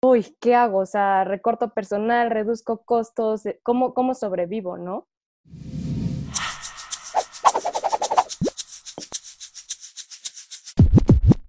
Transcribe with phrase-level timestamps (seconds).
[0.00, 0.78] Uy, ¿qué hago?
[0.78, 5.08] O sea, recorto personal, reduzco costos, eh, ¿cómo, cómo sobrevivo, no?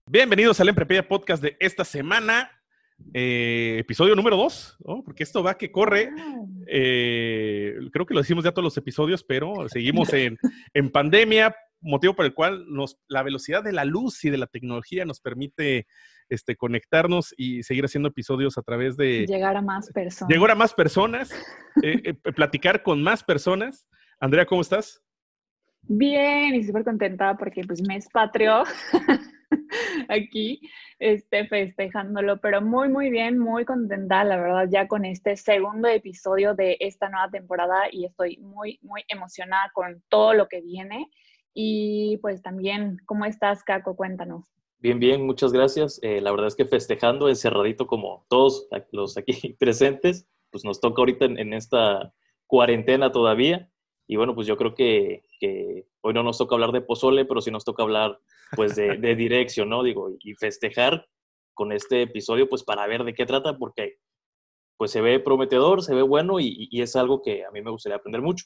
[0.08, 2.50] Bienvenidos al Emprepedia Podcast de esta semana,
[3.14, 5.04] eh, episodio número 2, ¿no?
[5.04, 6.10] porque esto va que corre.
[6.66, 10.40] eh, creo que lo decimos ya todos los episodios, pero seguimos en,
[10.74, 14.48] en pandemia, motivo por el cual nos, la velocidad de la luz y de la
[14.48, 15.86] tecnología nos permite
[16.30, 19.26] este, conectarnos y seguir haciendo episodios a través de...
[19.28, 20.30] Llegar a más personas.
[20.30, 21.32] Llegar a más personas,
[21.84, 23.88] eh, eh, platicar con más personas.
[24.20, 25.02] Andrea, ¿cómo estás?
[25.84, 28.64] Bien, y súper contenta porque pues mes patrio
[30.10, 30.62] aquí,
[31.00, 36.54] este, festejándolo, pero muy, muy bien, muy contenta, la verdad, ya con este segundo episodio
[36.54, 41.08] de esta nueva temporada y estoy muy, muy emocionada con todo lo que viene.
[41.54, 43.96] Y pues también, ¿cómo estás, Caco?
[43.96, 44.59] Cuéntanos.
[44.82, 46.00] Bien, bien, muchas gracias.
[46.04, 51.02] Eh, la verdad es que festejando, encerradito como todos los aquí presentes, pues nos toca
[51.02, 52.14] ahorita en, esta
[52.48, 53.70] cuarentena todavía.
[54.08, 55.26] Y bueno, pues yo creo que,
[56.02, 58.20] hoy no nos toca hablar de pozole, pero sí nos toca hablar
[58.56, 59.84] pues de, dirección, ¿no?
[59.84, 61.06] Digo, y festejar
[61.54, 63.98] con este episodio pues para ver de qué trata, porque
[64.78, 67.98] pues se ve prometedor, se ve bueno y es algo que a mí me gustaría
[67.98, 68.46] aprender mucho.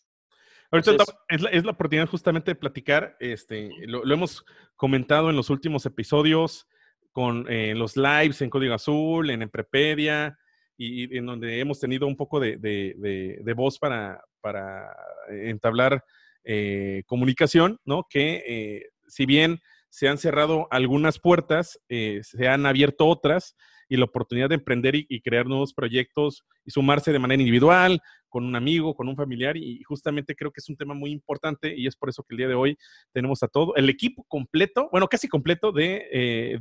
[0.73, 4.43] Ahorita Entonces, es, la, es, la, oportunidad justamente de platicar, este, lo, lo hemos
[4.75, 6.67] comentado en los últimos episodios
[7.11, 10.35] con eh, los lives en Código Azul, en Emprepedia,
[10.75, 14.95] y, y en donde hemos tenido un poco de, de, de, de voz para, para
[15.29, 16.03] entablar
[16.43, 18.07] eh, comunicación, ¿no?
[18.09, 23.55] Que eh, si bien se han cerrado algunas puertas, eh, se han abierto otras
[23.93, 28.43] y la oportunidad de emprender y, crear nuevos proyectos y sumarse de manera individual, con
[28.43, 31.85] un amigo, con un familiar y justamente creo que es un tema muy importante y
[31.85, 32.75] es por eso que el día de hoy
[33.11, 36.57] tenemos a todo el equipo completo, bueno, casi completo de eh,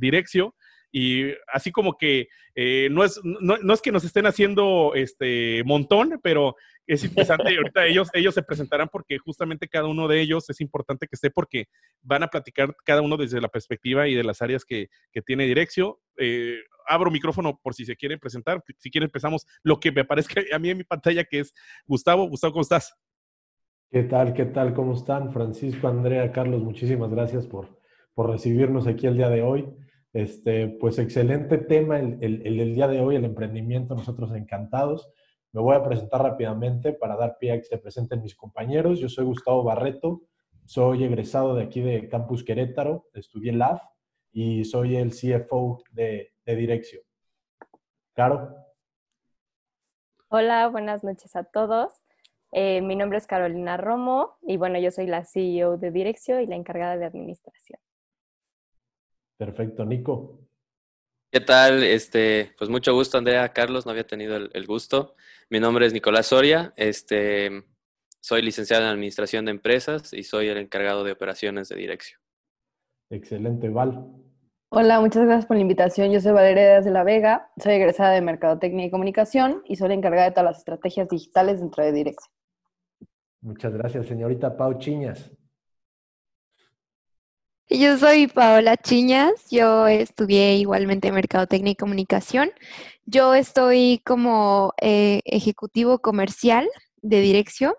[0.95, 6.19] y así como que eh, no, es, no, es que nos estén haciendo este montón,
[6.21, 6.55] pero
[6.85, 7.57] es interesante.
[7.57, 11.31] ahorita ellos, ellos se presentarán porque justamente cada uno de ellos es importante que esté
[11.31, 11.65] porque
[12.03, 15.47] van a platicar cada uno desde la perspectiva y de las áreas que, que tiene
[15.47, 15.99] Direccio.
[16.17, 18.63] Eh, abro micrófono por si se quieren presentar.
[18.77, 21.55] Si quieren empezamos lo que me aparezca a mí en mi pantalla, que es
[21.87, 22.27] Gustavo.
[22.27, 22.95] Gustavo, ¿cómo estás?
[23.89, 24.35] ¿Qué tal?
[24.35, 24.75] ¿Qué tal?
[24.75, 25.33] ¿Cómo están?
[25.33, 27.79] Francisco, Andrea, Carlos, muchísimas gracias por,
[28.13, 29.65] por recibirnos aquí el día de hoy.
[30.13, 35.11] Este, pues excelente tema el, el, el, día de hoy, el emprendimiento, nosotros encantados.
[35.51, 38.99] Me voy a presentar rápidamente para dar pie a que se presenten mis compañeros.
[38.99, 40.21] Yo soy Gustavo Barreto,
[40.65, 43.81] soy egresado de aquí de Campus Querétaro, estudié LAF
[44.31, 47.01] y soy el CFO de, de Direccio.
[48.13, 48.55] Caro.
[50.29, 51.91] Hola, buenas noches a todos.
[52.51, 56.45] Eh, mi nombre es Carolina Romo y bueno, yo soy la CEO de Direccio y
[56.45, 57.79] la encargada de administración.
[59.37, 60.39] Perfecto, Nico.
[61.31, 61.83] ¿Qué tal?
[61.83, 63.49] Este, pues mucho gusto, Andrea.
[63.53, 65.15] Carlos, no había tenido el, el, gusto.
[65.49, 66.73] Mi nombre es Nicolás Soria.
[66.75, 67.63] Este,
[68.19, 72.21] soy licenciado en Administración de Empresas y soy el encargado de operaciones de dirección.
[73.09, 74.23] Excelente, Val.
[74.69, 76.11] Hola, muchas gracias por la invitación.
[76.11, 79.93] Yo soy Valeria de la Vega, soy egresada de Mercadotecnia y Comunicación y soy la
[79.93, 82.33] encargada de todas las estrategias digitales dentro de Dirección.
[83.41, 85.31] Muchas gracias, señorita Pau Chiñas.
[87.69, 92.51] Yo soy Paola Chiñas, yo estudié igualmente Mercadotecnia y Comunicación.
[93.05, 96.67] Yo estoy como eh, ejecutivo comercial
[97.01, 97.73] de dirección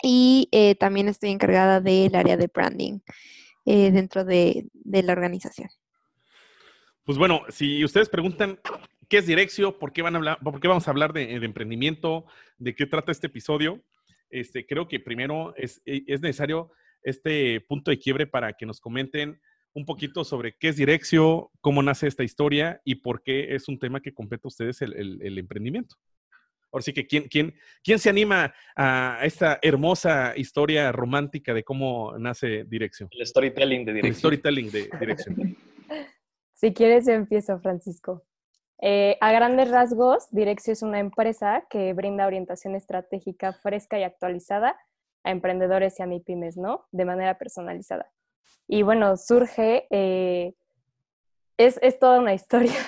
[0.00, 3.00] y eh, también estoy encargada del área de branding
[3.66, 5.68] eh, dentro de, la organización.
[7.02, 8.60] Pues bueno, si ustedes preguntan
[9.08, 12.26] qué es Direccio, por qué, van a hablar, por qué vamos a hablar de, emprendimiento,
[12.58, 13.82] de qué trata este episodio,
[14.30, 16.70] este, creo que primero es necesario
[17.02, 19.40] este punto de quiebre para que nos comenten
[19.72, 23.78] un poquito sobre qué es Direccio, cómo nace esta historia y por qué es un
[23.78, 25.96] tema que compete a ustedes el, el, el emprendimiento.
[26.72, 32.16] Ahora sí que, ¿quién, quién, ¿quién se anima a esta hermosa historia romántica de cómo
[32.18, 33.08] nace Dirección?
[33.12, 34.12] El storytelling de Dirección.
[34.12, 35.56] El storytelling de Dirección.
[36.54, 38.24] si quieres, yo empiezo, Francisco.
[38.82, 44.76] Eh, a grandes rasgos, Direccio es una empresa que brinda orientación estratégica fresca y actualizada
[45.24, 46.86] a emprendedores y a MIPIMES, ¿no?
[46.92, 48.10] De manera personalizada.
[48.66, 50.54] Y bueno, surge eh,
[51.56, 52.78] es, es toda una historia.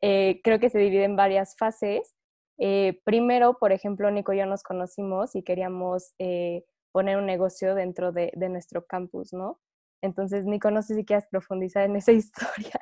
[0.00, 2.14] Eh, creo que se divide en varias fases.
[2.58, 6.14] Eh, primero, por ejemplo, Nico y yo nos conocimos y queríamos
[6.92, 9.60] poner un negocio dentro de, de, nuestro campus, ¿no?
[10.00, 12.80] Entonces, Nico, no sé si quieres profundizar en esa historia.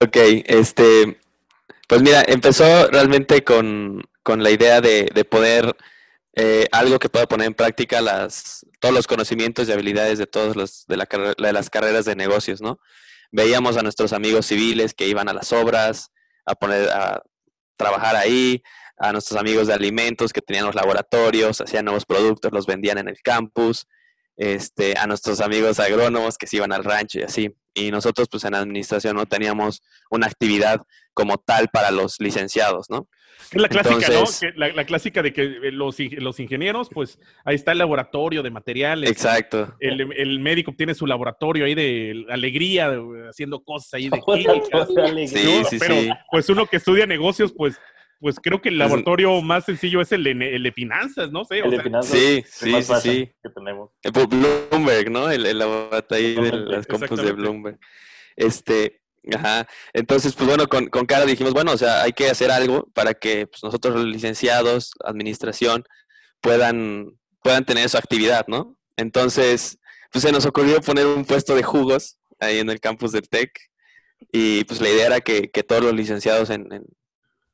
[0.00, 0.16] Ok,
[0.46, 1.18] este,
[1.88, 5.76] pues mira, empezó realmente con, con la idea de, de poder
[6.40, 10.54] eh, algo que pueda poner en práctica las, todos los conocimientos y habilidades de todos
[10.54, 12.78] los de, la, de las carreras de negocios, ¿no?
[13.32, 16.12] Veíamos a nuestros amigos civiles que iban a las obras,
[16.46, 17.24] a poner a
[17.76, 18.62] trabajar ahí,
[18.98, 23.08] a nuestros amigos de alimentos que tenían los laboratorios, hacían nuevos productos, los vendían en
[23.08, 23.88] el campus,
[24.38, 27.50] este, a nuestros amigos agrónomos que se iban al rancho y así.
[27.74, 30.80] Y nosotros, pues en administración no teníamos una actividad
[31.12, 33.08] como tal para los licenciados, ¿no?
[33.50, 34.24] Es la clásica, ¿no?
[34.56, 39.10] la, clásica de que eh, los, los, ingenieros, pues ahí está el laboratorio de materiales.
[39.10, 39.74] Exacto.
[39.80, 42.94] El, el, médico tiene su laboratorio ahí de alegría,
[43.30, 44.86] haciendo cosas ahí de química.
[45.26, 46.10] Sí, sí, Pero, sí.
[46.30, 47.78] pues uno que estudia negocios, pues
[48.20, 51.60] pues creo que el laboratorio más sencillo es el de, el de finanzas, no sé.
[51.60, 52.10] El de finanzas.
[52.10, 53.32] Sí, sí, sí, sí.
[53.42, 53.90] Que tenemos.
[54.28, 55.30] Bloomberg, ¿no?
[55.30, 57.78] El, el laboratorio de las compus de Bloomberg.
[58.36, 59.00] Este,
[59.34, 59.66] Ajá.
[59.92, 63.14] Entonces, pues bueno, con, con Cara dijimos, bueno, o sea, hay que hacer algo para
[63.14, 65.84] que pues, nosotros los licenciados, administración,
[66.40, 67.12] puedan,
[67.42, 68.76] puedan tener su actividad, ¿no?
[68.96, 69.78] Entonces,
[70.10, 73.50] pues se nos ocurrió poner un puesto de jugos ahí en el campus del TEC
[74.32, 76.84] y pues la idea era que, que todos los licenciados en, en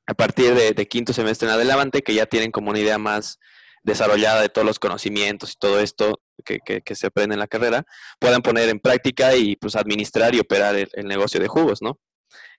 [0.06, 3.38] a partir de, quinto semestre en adelante, que ya tienen como una idea más
[3.82, 7.84] desarrollada de todos los conocimientos y todo esto que, que, se aprende en la carrera,
[8.18, 11.98] puedan poner en práctica y pues administrar y operar el, negocio de jugos, ¿no?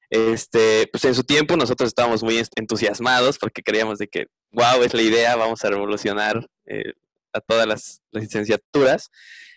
[0.10, 4.94] Este, pues en su tiempo nosotros estábamos muy entusiasmados porque creíamos de que, wow, es
[4.94, 6.94] la idea, vamos a revolucionar eh,
[7.34, 9.10] a todas las, las, licenciaturas.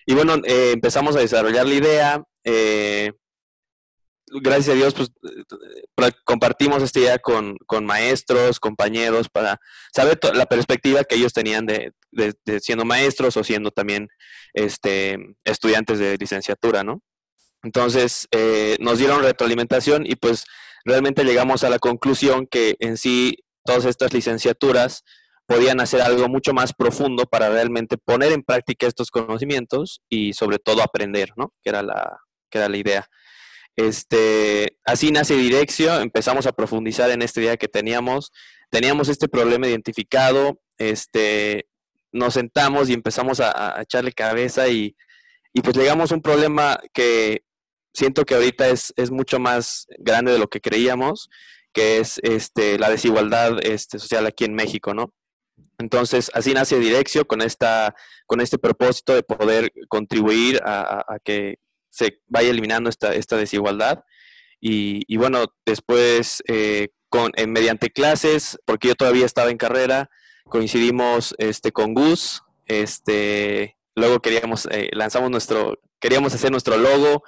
[0.06, 3.12] Y bueno, eh, empezamos a desarrollar la idea, eh,
[4.42, 5.10] gracias a Dios, pues
[6.24, 9.60] compartimos esta idea con, con maestros, compañeros, para
[9.94, 14.08] saber la perspectiva que ellos tenían de, de, de, siendo maestros o siendo también
[14.54, 17.02] este, estudiantes de licenciatura, ¿no?
[17.62, 20.44] Entonces, eh, nos dieron retroalimentación y pues
[20.84, 25.02] realmente llegamos a la conclusión que en sí todas estas licenciaturas
[25.46, 30.58] podían hacer algo mucho más profundo para realmente poner en práctica estos conocimientos y sobre
[30.58, 31.52] todo aprender, ¿no?
[31.62, 32.20] Que era la,
[32.50, 33.08] que era la idea.
[33.78, 38.32] Este, así nace Direccio, empezamos a profundizar en esta idea que teníamos,
[38.70, 41.68] teníamos este problema identificado, este,
[42.10, 44.96] nos sentamos y empezamos a, echarle cabeza y,
[45.52, 47.44] y, pues llegamos a un problema que
[47.94, 51.30] siento que ahorita es, es, mucho más grande de lo que creíamos,
[51.72, 55.14] que es este, la desigualdad este, social aquí en México, ¿no?
[55.78, 57.94] Entonces, así nace Direccio con, esta,
[58.26, 61.58] con este propósito de poder contribuir a que
[61.98, 64.04] se vaya eliminando esta, esta desigualdad.
[64.60, 70.10] Y, y bueno, después, eh, con, mediante clases, porque yo todavía estaba en carrera,
[70.44, 77.24] coincidimos este, con Gus, este, luego queríamos, eh, lanzamos nuestro, queríamos hacer nuestro logo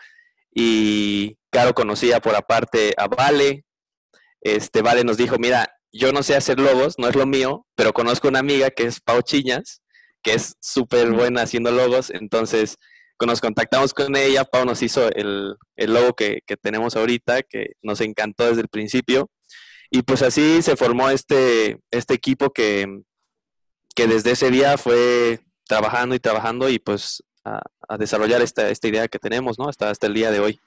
[0.54, 3.64] y Caro conocía por aparte a Vale,
[4.40, 7.92] este, Vale nos dijo, mira, yo no sé hacer logos, no es lo mío, pero
[7.92, 9.82] conozco una amiga que es Pau Chiñas,
[10.22, 12.76] que es súper buena haciendo logos, entonces
[13.26, 17.72] nos contactamos con ella, Pau nos hizo el, el logo que, que, tenemos ahorita, que
[17.82, 19.28] nos encantó desde el principio.
[19.90, 23.02] Y pues así se formó este, este equipo que,
[23.94, 28.88] que desde ese día fue trabajando y trabajando y pues a, a desarrollar esta, esta,
[28.88, 29.68] idea que tenemos, ¿no?
[29.68, 30.60] Hasta, hasta el día de hoy.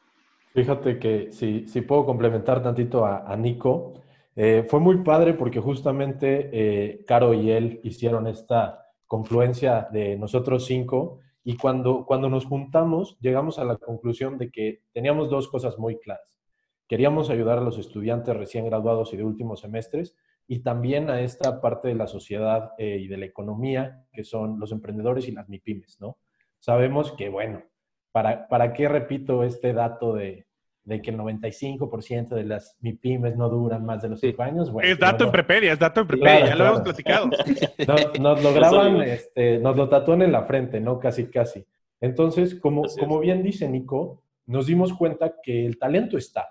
[0.54, 3.94] Fíjate que si, si puedo complementar tantito a, a Nico,
[4.36, 10.66] eh, fue muy padre porque justamente eh, Caro y él hicieron esta confluencia de nosotros
[10.66, 15.78] cinco y cuando, cuando nos juntamos, llegamos a la conclusión de que teníamos dos cosas
[15.78, 16.40] muy claras.
[16.88, 20.16] Queríamos ayudar a los estudiantes recién graduados y de últimos semestres
[20.48, 24.60] y también a esta parte de la sociedad eh, y de la economía, que son
[24.60, 26.18] los emprendedores y las MIPIMES, ¿no?
[26.60, 27.64] Sabemos que, bueno,
[28.12, 30.46] ¿para, para qué repito este dato de,
[30.84, 34.72] de que el 95% de las MIPIMES no duran más de los 5 años.
[34.72, 36.63] Bueno, es dato no, en Prepedia, es dato en Prepedia, claro, ya claro.
[36.63, 37.30] lo hemos platicado.
[37.88, 41.00] Nos, nos lo graban, este, nos lo tatúan en la frente, ¿no?
[41.00, 41.66] Casi, casi.
[42.02, 46.50] Entonces, como, como bien dice Nico, nos dimos cuenta que el talento está.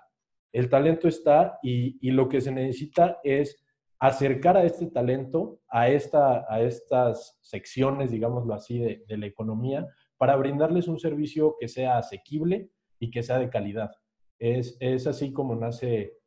[0.51, 3.63] El talento está y, y lo que se necesita es
[3.99, 9.87] acercar a este talento a, esta, a estas secciones, digámoslo así, de, de la economía
[10.17, 13.91] para brindarles un servicio que sea asequible y que sea de calidad.
[14.39, 16.17] Es, es, así como nace,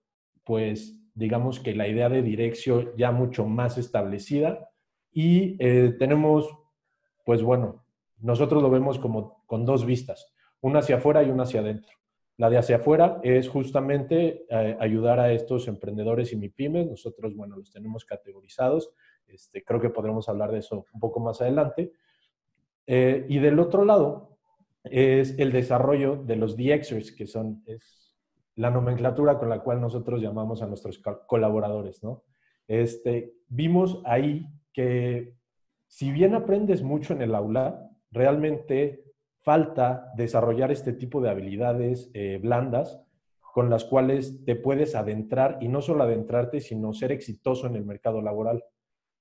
[0.45, 4.71] pues, digamos que la idea de dirección ya mucho más establecida
[5.13, 6.49] y eh, tenemos,
[7.25, 7.85] pues bueno,
[8.19, 11.97] nosotros lo vemos como con dos vistas, una hacia afuera y una hacia adentro.
[12.39, 16.87] La de hacia afuera es justamente eh, ayudar a estos emprendedores y MIPIMES.
[16.87, 18.91] Nosotros, bueno, los tenemos categorizados.
[19.27, 21.93] Este, creo que podremos hablar de eso un poco más adelante.
[22.87, 24.36] Eh, y del otro lado
[24.90, 28.14] es el desarrollo de los DXers, que son es
[28.57, 32.25] la nomenclatura con la cual nosotros llamamos a nuestros colaboradores, ¿no?
[32.66, 35.35] Este, vimos ahí que
[35.87, 39.05] si bien aprendes mucho en el aula, realmente
[39.43, 43.00] falta desarrollar este tipo de habilidades eh, blandas
[43.52, 47.85] con las cuales te puedes adentrar y no solo adentrarte, sino ser exitoso en el
[47.85, 48.64] mercado laboral.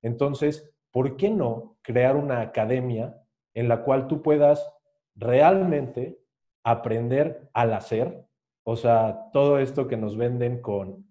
[0.02, 3.16] Entonces, ¿por qué no crear una academia
[3.54, 4.68] en la cual tú puedas
[5.16, 6.20] realmente
[6.64, 8.26] aprender al hacer?
[8.64, 11.06] O sea, todo esto que nos venden con,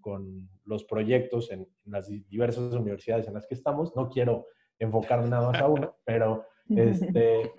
[0.64, 4.46] los proyectos en, las diversas universidades en las que estamos, no quiero
[4.78, 7.52] enfocar nada más a uno, pero este,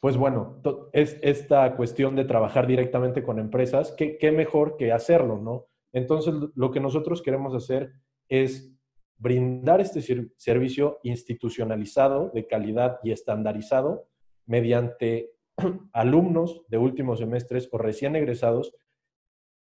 [0.00, 0.60] pues bueno,
[0.92, 5.66] es esta cuestión de trabajar directamente con empresas, ¿qué, qué mejor que hacerlo, ¿no?
[5.92, 7.92] Entonces, lo que nosotros queremos hacer
[8.28, 8.72] es
[9.18, 10.00] brindar este
[10.36, 14.08] servicio institucionalizado, de calidad y estandarizado
[14.46, 15.30] mediante
[15.92, 18.74] alumnos de últimos semestres o recién egresados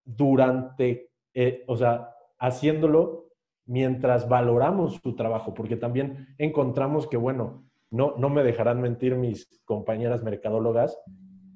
[0.05, 3.29] durante, eh, o sea, haciéndolo
[3.67, 9.61] mientras valoramos su trabajo, porque también encontramos que, bueno, no, no me dejarán mentir mis
[9.65, 10.99] compañeras mercadólogas,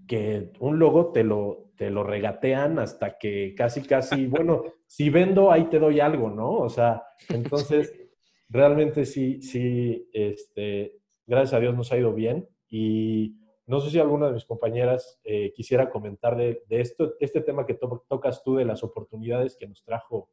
[0.06, 5.50] que un logo te lo, te lo regatean hasta que casi, casi, bueno, si vendo,
[5.50, 6.52] ahí te doy algo, ¿no?
[6.52, 7.92] O sea, entonces,
[8.48, 13.34] realmente sí, sí, este, gracias a Dios nos ha ido bien y
[13.66, 17.78] no sé si alguna de mis compañeras eh, quisiera comentar de, esto, este tema que
[18.08, 20.30] tocas tú de las oportunidades que nos trajo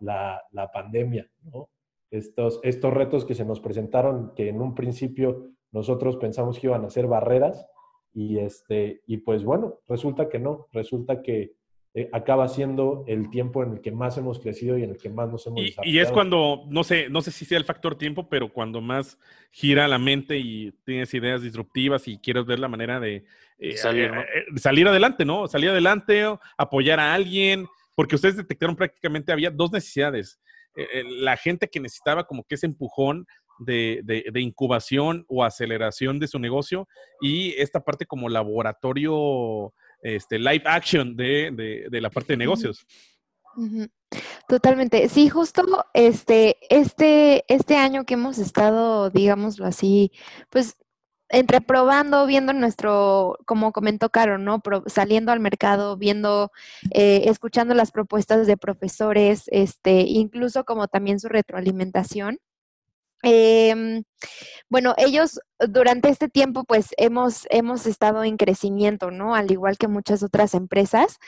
[0.00, 1.70] la, pandemia, ¿no?
[2.10, 6.84] Estos, estos retos que se nos presentaron, que en un principio nosotros pensamos que iban
[6.84, 7.66] a ser barreras,
[8.12, 11.56] y, este, y pues bueno, resulta que no, resulta que
[11.96, 15.10] eh, acaba siendo el tiempo en el que más hemos crecido y en el que
[15.10, 17.96] más nos hemos y, y, es cuando, no sé, no sé si sea el factor
[17.96, 19.16] tiempo, pero cuando más
[19.52, 23.24] gira la mente y tienes ideas disruptivas y quieres ver la manera de
[23.58, 25.46] eh, salir, eh, salir adelante, ¿no?
[25.46, 26.24] Salir adelante,
[26.58, 30.40] apoyar a alguien, porque ustedes detectaron prácticamente había dos necesidades.
[31.20, 33.24] la gente que necesitaba como que ese empujón
[33.58, 36.88] de, incubación o aceleración de su negocio
[37.20, 39.72] y esta parte como laboratorio,
[40.04, 42.86] este, live action de, la parte de negocios.
[44.46, 45.08] Totalmente.
[45.08, 50.12] Sí, justo este, este, este año que hemos estado, digámoslo así,
[50.50, 50.76] pues
[51.30, 54.62] entre probando, viendo nuestro, como comentó Caro, ¿no?
[54.86, 56.52] saliendo al mercado, viendo,
[56.90, 62.38] eh, escuchando las propuestas de profesores, este, incluso como también su retroalimentación.
[63.24, 64.04] Em,
[64.68, 69.34] bueno, ellos durante este tiempo pues hemos, hemos estado en crecimiento, ¿no?
[69.34, 71.18] Al igual que muchas otras empresas.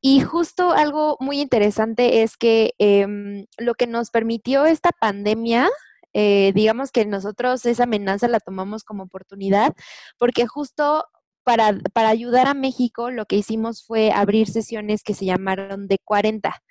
[0.00, 5.68] Y justo algo muy interesante es que em, lo que nos permitió esta pandemia,
[6.12, 9.74] eh, digamos que nosotros esa amenaza la tomamos como oportunidad,
[10.18, 11.04] porque justo
[11.44, 15.98] para, para ayudar a México lo que hicimos fue abrir sesiones que se llamaron de
[16.04, 16.62] 40.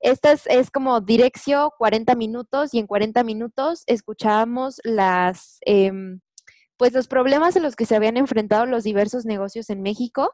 [0.00, 6.20] Esta es, como dirección 40 minutos y en 40 minutos escuchábamos las, em,
[6.76, 10.32] pues los problemas en los que se habían enfrentado los diversos negocios en México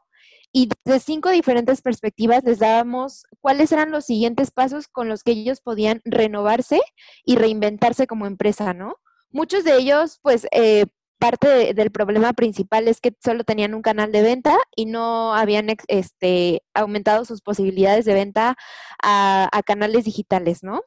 [0.52, 5.32] y de cinco diferentes perspectivas les dábamos cuáles eran los siguientes pasos con los que
[5.32, 6.80] ellos podían renovarse
[7.24, 8.96] y reinventarse como empresa, ¿no?
[9.30, 10.84] Muchos de ellos, pues, eh,
[11.22, 15.68] parte del problema principal es que solo tenían un canal de venta y no habían
[15.86, 18.56] este, aumentado sus posibilidades de venta
[19.00, 20.82] a, a canales digitales, ¿no?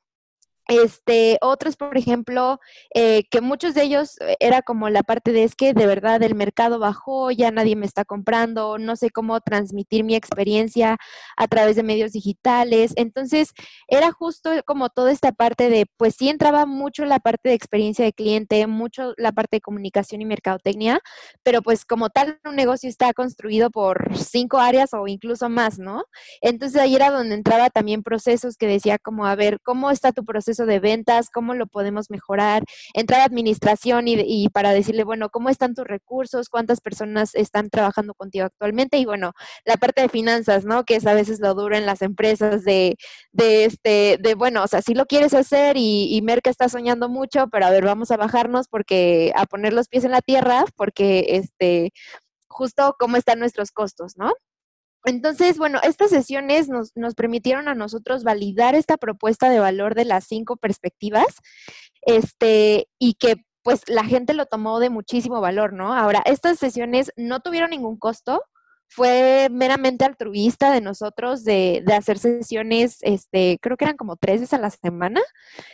[0.67, 2.59] Este, otros, por ejemplo,
[2.93, 6.23] eh, que muchos de ellos eh, era como la parte de es que de verdad
[6.23, 10.97] el mercado bajó, ya nadie me está comprando, no sé cómo transmitir mi experiencia
[11.37, 12.93] a través de medios digitales.
[12.95, 13.51] Entonces,
[13.87, 18.03] era justo como toda esta parte de, pues sí entraba mucho la parte de experiencia
[18.03, 20.99] de cliente, mucho la parte de comunicación y mercadotecnia,
[21.43, 26.05] pero pues como tal un negocio está construido por cinco áreas o incluso más, ¿no?
[26.41, 30.25] Entonces ahí era donde entraba también procesos que decía como, a ver, ¿cómo está tu
[30.25, 30.54] proceso?
[30.65, 35.75] De ventas, cómo lo podemos mejorar, entrar a administración y, para decirle, bueno, ¿cómo están
[35.75, 36.49] tus recursos?
[36.49, 38.97] ¿Cuántas personas están trabajando contigo actualmente?
[38.97, 39.33] Y bueno,
[39.65, 40.85] la parte de finanzas, ¿no?
[40.85, 42.95] Que es a veces lo duro en las empresas de,
[43.33, 47.09] de este, de bueno, o sea, si lo quieres hacer y, y Merca está soñando
[47.09, 50.65] mucho, pero a ver, vamos a bajarnos porque, a poner los pies en la tierra,
[50.75, 51.91] porque este,
[52.47, 54.31] justo cómo están nuestros costos, ¿no?
[55.05, 60.25] Entonces, bueno, estas sesiones nos, permitieron a nosotros validar esta propuesta de valor de las
[60.25, 61.27] cinco perspectivas,
[62.01, 65.95] este, y que pues la gente lo tomó de muchísimo valor, ¿no?
[65.95, 68.43] Ahora, estas sesiones no tuvieron ningún costo,
[68.87, 74.41] fue meramente altruista de nosotros de, de hacer sesiones, este, creo que eran como tres
[74.41, 75.21] veces a la semana,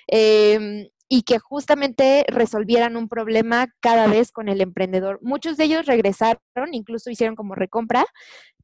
[0.07, 5.19] em, y que justamente resolvieran un problema cada vez con el emprendedor.
[5.21, 6.39] Muchos de ellos regresaron,
[6.71, 8.05] incluso hicieron como recompra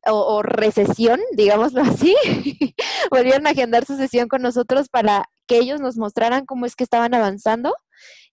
[0.05, 2.15] o, recesión, digámoslo así,
[3.11, 6.83] volvieron a agendar su sesión con nosotros para que ellos nos mostraran cómo es que
[6.83, 7.73] estaban avanzando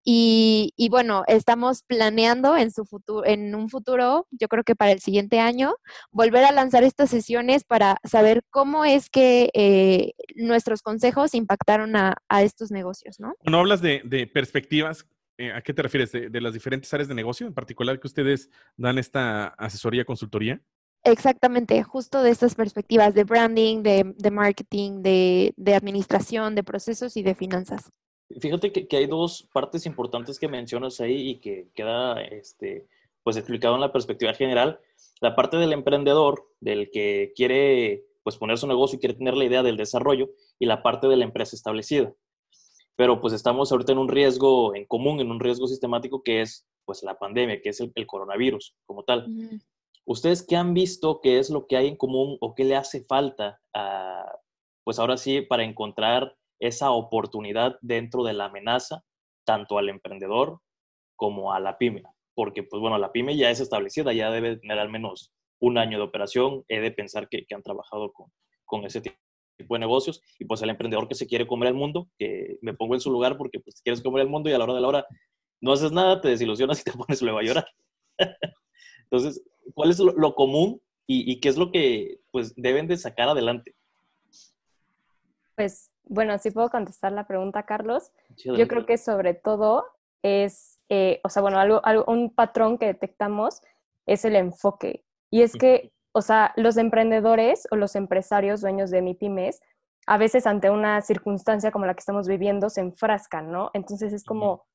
[0.06, 5.00] y, bueno, estamos planeando en, su futuro, en un futuro, yo creo que para el
[5.00, 5.74] siguiente año,
[6.10, 12.14] volver a lanzar estas sesiones para saber cómo es que eh, nuestros consejos impactaron a,
[12.42, 13.34] estos negocios, ¿no?
[13.44, 15.06] No hablas de, perspectivas.
[15.38, 16.12] Eh, ¿A qué te refieres?
[16.12, 20.60] ¿De, ¿De, las diferentes áreas de negocio en particular que ustedes dan esta asesoría, consultoría?
[21.04, 27.16] Exactamente, justo de estas perspectivas de branding, de, de marketing, de, de administración, de procesos
[27.16, 27.90] y de finanzas.
[28.40, 32.88] Fíjate que, que, hay dos partes importantes que mencionas ahí y que queda este,
[33.22, 34.80] pues explicado en la perspectiva general.
[35.20, 39.44] La parte del emprendedor, del que quiere pues poner su negocio y quiere tener la
[39.44, 42.12] idea del desarrollo, y la parte de la empresa establecida.
[42.96, 46.66] Pero pues estamos ahorita en un riesgo en común, en un riesgo sistemático que es
[46.84, 49.26] pues la pandemia, que es el, coronavirus como tal.
[50.06, 53.02] ¿Ustedes qué han visto qué es lo que hay en común o qué le hace
[53.02, 53.60] falta
[54.84, 59.02] pues ahora sí, para encontrar esa oportunidad dentro de la amenaza,
[59.44, 60.60] tanto al emprendedor
[61.16, 62.02] como a la pyme.
[62.34, 65.98] Porque, pues bueno, la pyme ya es establecida, ya debe tener al menos un año
[65.98, 68.30] de operación, he de pensar que, han trabajado con,
[68.64, 69.16] con, ese tipo
[69.70, 72.94] de negocios, y pues el emprendedor que se quiere comer el mundo, que me pongo
[72.94, 74.88] en su lugar porque pues quieres comer el mundo y a la hora de la
[74.88, 75.06] hora
[75.60, 77.66] no haces nada, te desilusionas y te pones luego a llorar.
[79.04, 79.42] Entonces,
[79.74, 83.74] ¿cuál es lo, común y, y, qué es lo que pues deben de sacar adelante?
[85.56, 88.10] Pues bueno, si puedo contestar la pregunta, Carlos.
[88.36, 89.86] Yo creo que sobre todo
[90.22, 93.62] es, eh, o sea, bueno, algo, un patrón que detectamos
[94.06, 95.04] es el enfoque.
[95.30, 99.60] Y es que, o sea, los emprendedores o los empresarios dueños de MIPIMES,
[100.06, 103.70] a veces ante una circunstancia como la que estamos viviendo, se enfrascan, ¿no?
[103.72, 104.66] Entonces es como,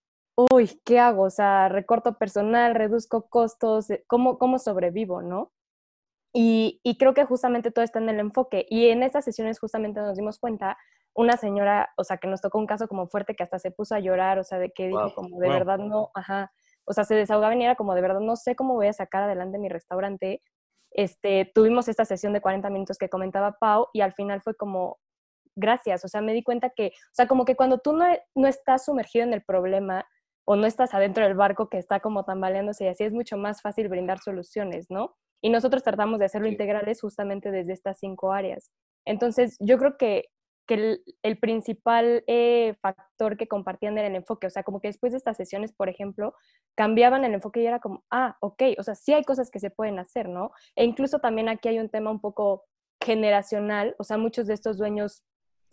[0.52, 1.24] uy, ¿qué hago?
[1.24, 5.52] O sea, recorto personal, reduzco costos, eh, ¿cómo, cómo sobrevivo, no?
[6.34, 8.66] Y, y, creo que justamente todo está en el enfoque.
[8.70, 10.78] Y en estas sesiones justamente nos dimos cuenta
[11.16, 13.96] una señora, o sea, que nos tocó un caso como fuerte que hasta se puso
[13.96, 16.52] a llorar, o sea, de que dijo como de verdad no, ajá,
[16.86, 19.24] o sea, se desahogaba y era como de verdad no sé cómo voy a sacar
[19.24, 20.42] adelante mi restaurante.
[20.92, 25.00] Este, tuvimos esta sesión de 40 minutos que comentaba Pau y al final fue como
[25.56, 28.48] gracias, o sea, me di cuenta que, o sea, como que cuando tú no, no
[28.48, 30.06] estás sumergido en el problema
[30.52, 33.62] o no estás adentro del barco que está como tambaleándose y así es mucho más
[33.62, 35.16] fácil brindar soluciones, ¿no?
[35.44, 38.72] Y nosotros tratamos de hacerlo integrales justamente desde estas cinco áreas.
[39.06, 40.26] Entonces, yo creo que
[40.66, 45.14] que el, principal eh, factor que compartían era el enfoque, o sea, como que después
[45.14, 46.36] de estas sesiones, por ejemplo,
[46.76, 49.72] cambiaban el enfoque y era como, ah, ok, o sea, sí hay cosas que se
[49.72, 50.52] pueden hacer, ¿no?
[50.76, 52.66] E incluso también aquí hay un tema un poco
[53.04, 55.24] generacional, o sea, muchos de estos dueños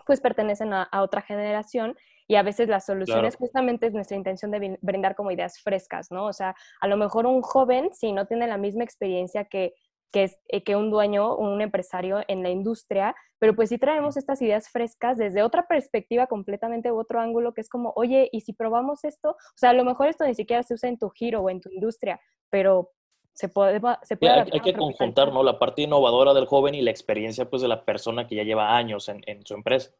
[0.07, 4.79] pues pertenecen a, otra generación y a veces las soluciones justamente es nuestra intención de
[4.81, 6.27] brindar como ideas frescas, ¿no?
[6.27, 9.75] O sea, a lo mejor un joven, si no tiene la misma experiencia que
[10.13, 14.17] que, es, eh, que un dueño, un empresario en la industria, pero pues sí traemos
[14.17, 18.41] estas ideas frescas desde otra perspectiva completamente u otro ángulo, que es como, oye, ¿y
[18.41, 19.31] si probamos esto?
[19.31, 21.61] O sea, a lo mejor esto ni siquiera se usa en tu giro o en
[21.61, 22.93] tu industria, pero
[23.35, 23.81] se puede...
[24.03, 25.43] Se puede hay, que conjuntar, ¿no?
[25.43, 28.75] La parte innovadora del joven y la experiencia, pues, de la persona que ya lleva
[28.75, 29.93] años en, en su empresa.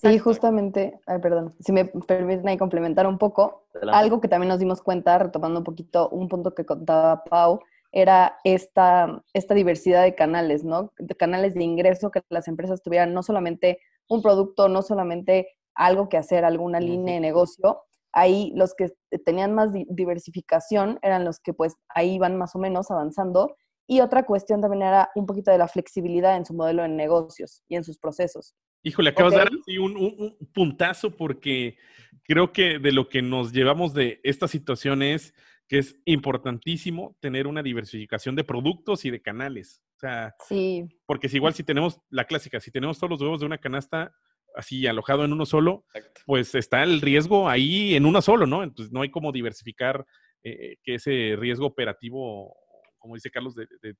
[0.00, 4.60] Sí, justamente, ay, perdón, si me permiten ahí complementar un poco, algo que también nos
[4.60, 10.14] dimos cuenta, retomando un poquito un punto que contaba Pau, era esta, esta diversidad de
[10.14, 10.92] canales, ¿no?
[10.98, 16.08] De canales de ingreso que las empresas tuvieran no solamente un producto, no solamente algo
[16.08, 17.82] que hacer, alguna línea de negocio.
[18.12, 18.92] Ahí los que
[19.24, 23.56] tenían más diversificación eran los que pues ahí iban más o menos avanzando.
[23.86, 27.62] Y otra cuestión también era un poquito de la flexibilidad en su modelo de negocios
[27.68, 28.54] y en sus procesos.
[28.82, 31.76] Híjole, acabas de dar un, un, puntazo porque
[32.24, 35.34] creo que de lo que nos llevamos de esta situación es
[35.68, 39.82] que es importantísimo tener una diversificación de productos y de canales.
[39.96, 40.84] O sea, sí.
[41.06, 44.12] porque es igual si tenemos la clásica, si tenemos todos los huevos de una canasta
[44.54, 45.86] así alojado en uno solo,
[46.26, 48.62] pues está el riesgo ahí en uno solo, ¿no?
[48.62, 50.04] Entonces no hay como diversificar
[50.42, 52.56] eh, que ese riesgo operativo,
[52.98, 53.54] como dice Carlos,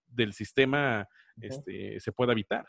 [0.08, 1.08] del sistema
[1.40, 2.66] este, se pueda evitar.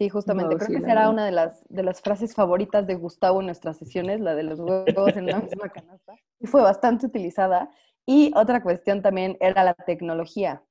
[0.00, 0.56] Sí, justamente.
[0.56, 4.18] Creo que será una de las, de las frases favoritas de Gustavo en nuestras sesiones,
[4.18, 6.14] la de los huevos en la misma canasta.
[6.38, 7.70] Y fue bastante utilizada.
[8.06, 10.64] Y otra cuestión también era la tecnología.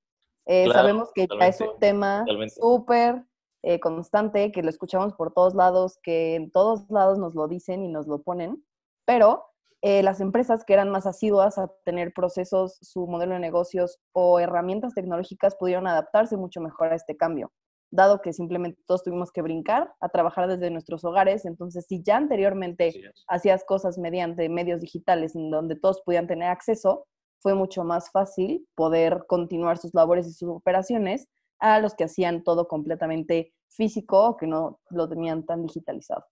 [0.48, 2.26] Eh, sabemos que ya es un tema
[2.60, 3.24] súper
[3.62, 7.84] eh, constante, que lo escuchamos por todos lados, que en todos lados nos lo dicen
[7.84, 8.65] y nos lo ponen,
[9.06, 9.46] pero
[9.84, 14.39] eh, las empresas que eran más asiduas a tener procesos, su modelo de negocios o
[14.39, 17.52] herramientas tecnológicas pudieron adaptarse mucho mejor a este cambio,
[17.91, 21.45] dado que simplemente todos tuvimos que brincar a trabajar desde nuestros hogares.
[21.45, 22.93] Entonces, si ya anteriormente
[23.28, 27.06] hacías cosas mediante medios digitales en donde todos podían tener acceso,
[27.41, 31.28] fue mucho más fácil poder continuar sus labores y sus operaciones
[31.60, 36.25] a los que hacían todo completamente físico o que no lo tenían tan digitalizado.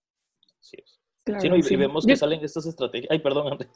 [1.38, 3.10] Sí, y, vemos que salen estas estrategias.
[3.10, 3.70] Ay, perdón, Andrea.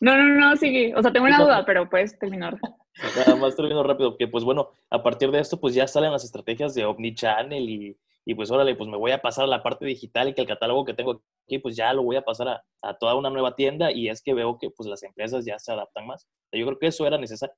[0.00, 0.94] No, no, no, sigue.
[0.96, 2.58] O sea, tengo una duda, pero puedes terminar.
[3.16, 6.24] Nada más termino rápido, que pues bueno, a partir de esto, pues ya salen las
[6.24, 9.86] estrategias de Omnichannel y, y pues órale, pues me voy a pasar a la parte
[9.86, 12.64] digital y que el catálogo que tengo aquí, pues ya lo voy a pasar a,
[12.82, 15.72] a toda una nueva tienda y es que veo que pues las empresas ya se
[15.72, 16.26] adaptan más.
[16.52, 17.54] Yo creo que eso era necesario.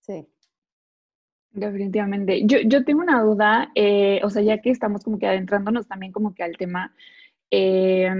[0.00, 0.26] Sí.
[1.56, 2.42] Definitivamente.
[2.44, 6.12] Yo, yo tengo una duda, eh, o sea, ya que estamos como que adentrándonos también
[6.12, 6.94] como que al tema,
[7.50, 8.10] eh,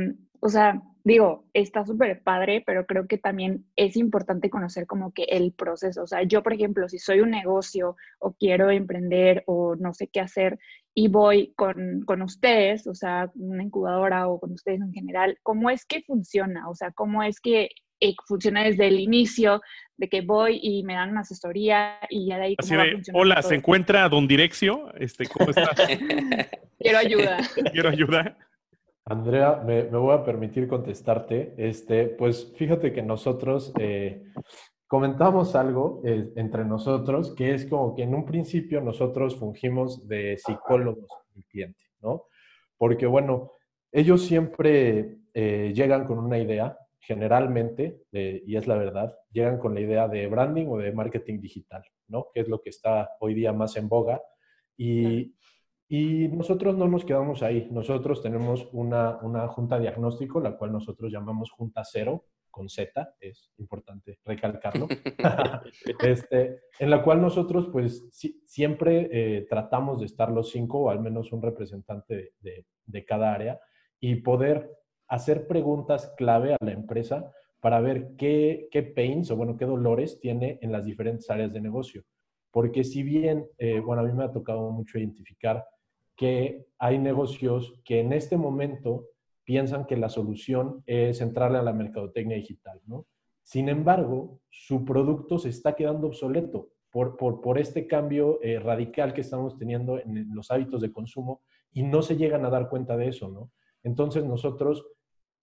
[0.40, 5.22] o sea, digo, está súper padre, pero creo que también es importante conocer como que
[5.24, 6.02] el proceso.
[6.02, 10.08] O sea, yo, por ejemplo, si soy un negocio o quiero emprender o no sé
[10.08, 10.58] qué hacer
[10.94, 15.70] y voy con, con ustedes, o sea, una incubadora o con ustedes en general, ¿cómo
[15.70, 16.68] es que funciona?
[16.68, 17.68] O sea, ¿cómo es que
[18.00, 19.62] eh, funciona desde el inicio,
[19.96, 22.54] de que voy y me dan una asesoría y ya de ahí...
[22.58, 24.92] Así de, hola, ¿se encuentra Don Direccio?
[24.94, 25.70] Este, ¿Cómo está?
[26.78, 27.38] Quiero ayuda.
[27.72, 28.36] Quiero ayuda.
[29.07, 31.55] Andrea, me, voy a permitir contestarte.
[31.57, 34.25] Este, pues fíjate que nosotros eh,
[34.87, 40.37] comentamos algo eh, entre nosotros que es como que en un principio nosotros fungimos de
[40.38, 42.25] psicólogos del cliente, ¿no?
[42.77, 43.53] Porque bueno,
[43.92, 49.81] ellos siempre llegan con una idea generalmente, eh, y es la verdad, llegan con la
[49.81, 52.27] idea de branding o de marketing digital, ¿no?
[52.35, 54.21] Que es lo que está hoy día más en boga.
[54.77, 55.36] Y,
[55.88, 57.68] y nosotros no nos quedamos ahí.
[57.70, 63.53] Nosotros tenemos una, una, junta diagnóstico, la cual nosotros llamamos Junta Cero, con Z, es
[63.59, 64.88] importante recalcarlo,
[66.03, 68.09] este, en la cual nosotros pues
[68.46, 73.35] siempre eh, tratamos de estar los cinco o al menos un representante de, de cada
[73.35, 73.61] área
[74.01, 74.70] y poder
[75.09, 80.18] hacer preguntas clave a la empresa para ver qué, qué pains o bueno, qué dolores
[80.20, 82.05] tiene en las diferentes áreas de negocio.
[82.51, 85.64] Porque si bien, eh, bueno, a mí me ha tocado mucho identificar
[86.16, 89.09] que hay negocios que en este momento
[89.44, 93.07] piensan que la solución es entrarle a la mercadotecnia digital, ¿no?
[93.42, 99.14] Sin embargo, su producto se está quedando obsoleto por, por, por este cambio eh, radical
[99.14, 102.96] que estamos teniendo en los hábitos de consumo y no se llegan a dar cuenta
[102.96, 103.52] de eso, ¿no?
[103.85, 104.85] Entonces nosotros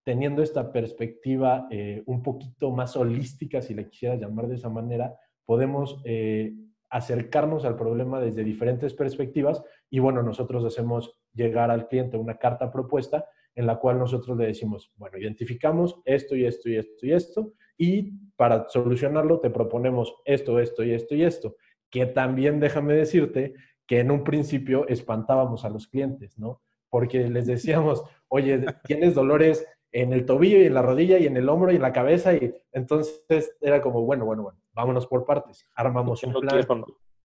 [0.04, 5.16] teniendo esta perspectiva eh, un poquito más holística, si le quisiera llamar de esa manera,
[5.46, 6.54] podemos eh,
[6.94, 12.72] acercarnos al problema desde diferentes perspectivas y bueno, nosotros hacemos llegar al cliente una carta
[12.72, 13.26] propuesta
[13.56, 17.54] en la cual nosotros le decimos, bueno, identificamos esto y esto y esto y esto
[17.80, 21.56] y para solucionarlo te proponemos esto, esto y esto y esto,
[21.90, 23.56] que también déjame decirte
[23.88, 26.62] que en un principio espantábamos a los clientes, ¿no?
[26.92, 31.38] Porque les decíamos, oye, tienes dolores en el tobillo y en la rodilla y en
[31.38, 32.36] el hombro y en la cabeza.
[32.36, 36.86] Y entonces era como, bueno, bueno, bueno, vámonos por partes, armamos un plan.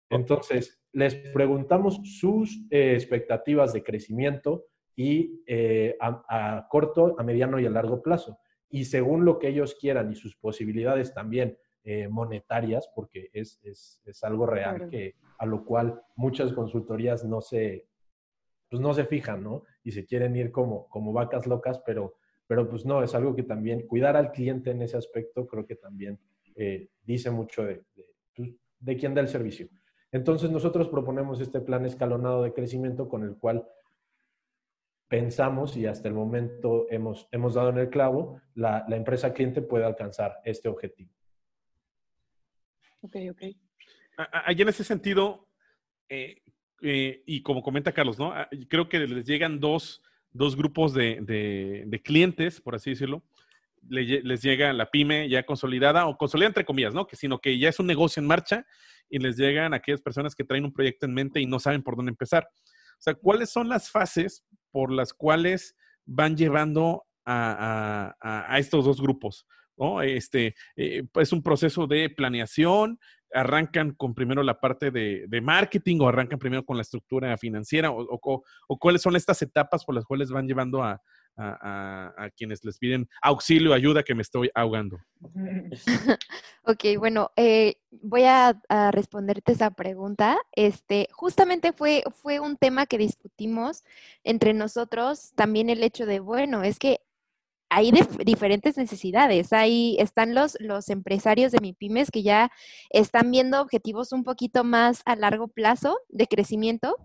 [0.09, 7.65] Entonces, les preguntamos sus eh, expectativas de crecimiento y eh, a, corto, a mediano y
[7.65, 8.37] a largo plazo.
[8.69, 14.01] Y según lo que ellos quieran y sus posibilidades también eh, monetarias, porque es, es,
[14.05, 17.87] es algo real que a lo cual muchas consultorías no se,
[18.69, 19.63] pues no se fijan, ¿no?
[19.83, 22.15] Y se quieren ir como, como vacas locas, pero
[22.47, 25.75] pero pues no, es algo que también cuidar al cliente en ese aspecto creo que
[25.75, 26.19] también
[26.55, 27.83] eh, dice mucho de,
[28.35, 29.69] pues, de, quién da el servicio.
[30.11, 33.67] Entonces nosotros proponemos este plan escalonado de crecimiento con el cual
[35.07, 39.61] pensamos y hasta el momento hemos, hemos dado en el clavo, la, la empresa cliente
[39.61, 41.11] puede alcanzar este objetivo.
[43.01, 43.41] Ok, ok.
[44.17, 45.47] Allí en ese sentido,
[46.09, 46.41] eh,
[46.81, 48.31] eh, y como comenta Carlos, ¿no?
[48.31, 53.23] Ah, creo que les llegan dos, dos grupos de, clientes, por así decirlo.
[53.89, 57.07] Les llega la pyme ya consolidada, o consolidada entre comillas, ¿no?
[57.07, 58.65] Que, sino que ya es un negocio en marcha
[59.09, 61.95] y les llegan aquellas personas que traen un proyecto en mente y no saben por
[61.95, 62.47] dónde empezar.
[62.97, 69.45] O sea, ¿cuáles son las fases por las cuales van llevando a, estos dos grupos?
[69.77, 70.01] ¿no?
[70.01, 72.99] Este, eh, es un proceso de planeación,
[73.33, 78.43] arrancan con primero la parte de, marketing o arrancan primero con la estructura financiera o,
[78.79, 81.01] cuáles son estas etapas por las cuales van llevando a,
[82.35, 84.97] quienes les piden auxilio, ayuda, que me estoy ahogando.
[86.63, 88.59] ok, bueno, eh, voy a,
[88.91, 90.37] responderte esa pregunta.
[90.53, 93.83] Este, justamente fue, fue un tema que discutimos
[94.23, 97.01] entre nosotros, también el hecho de, bueno, es que
[97.69, 97.91] hay
[98.23, 99.51] diferentes necesidades.
[99.51, 102.51] Ahí están los, los empresarios de mi pymes que ya
[102.89, 106.95] están viendo objetivos un poquito más a largo plazo de crecimiento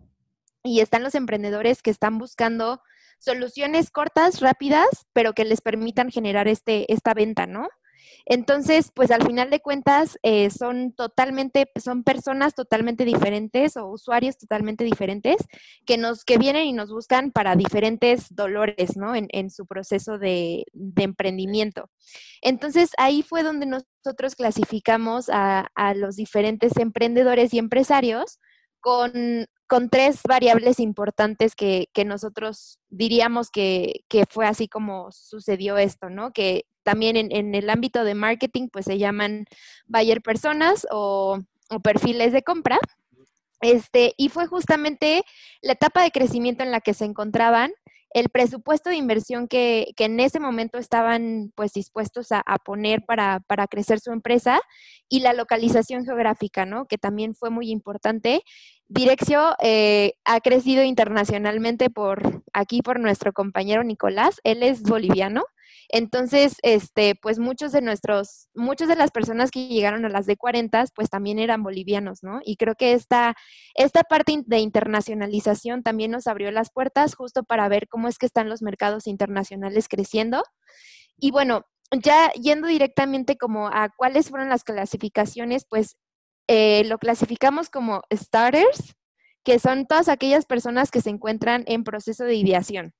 [0.62, 2.82] y están los emprendedores que están buscando
[3.20, 7.68] soluciones cortas, rápidas, pero que les permitan generar este, esta venta, ¿no?
[8.26, 14.36] Entonces, pues al final de cuentas, eh, son totalmente, son personas totalmente diferentes o usuarios
[14.36, 15.36] totalmente diferentes
[15.86, 19.14] que nos, que vienen y nos buscan para diferentes dolores, ¿no?
[19.14, 21.90] En, su proceso de, de, emprendimiento.
[22.40, 28.38] Entonces, ahí fue donde nosotros clasificamos a, a los diferentes emprendedores y empresarios
[28.80, 35.78] con, con tres variables importantes que, que nosotros diríamos que, que, fue así como sucedió
[35.78, 36.32] esto, ¿no?
[36.32, 39.44] Que también en, en, el ámbito de marketing, pues se llaman
[39.86, 41.38] buyer personas o,
[41.70, 42.78] o perfiles de compra.
[43.60, 45.22] Este, y fue justamente
[45.60, 47.72] la etapa de crecimiento en la que se encontraban
[48.12, 53.04] el presupuesto de inversión que, que, en ese momento estaban pues dispuestos a, a poner
[53.04, 54.60] para, para, crecer su empresa
[55.08, 56.86] y la localización geográfica, ¿no?
[56.86, 58.42] Que también fue muy importante.
[58.92, 64.40] Direccio eh, ha crecido internacionalmente por aquí por nuestro compañero Nicolás.
[64.42, 65.44] Él es boliviano.
[65.90, 70.36] Entonces, este, pues muchos de nuestros, muchas de las personas que llegaron a las de
[70.36, 72.40] 40, pues también eran bolivianos, ¿no?
[72.44, 73.36] Y creo que esta,
[73.76, 78.26] esta parte de internacionalización también nos abrió las puertas justo para ver cómo es que
[78.26, 80.42] están los mercados internacionales creciendo.
[81.16, 85.96] Y bueno, ya yendo directamente como a cuáles fueron las clasificaciones, pues
[86.52, 88.96] eh, lo clasificamos como starters,
[89.44, 92.92] que son todas aquellas personas que se encuentran en proceso de ideación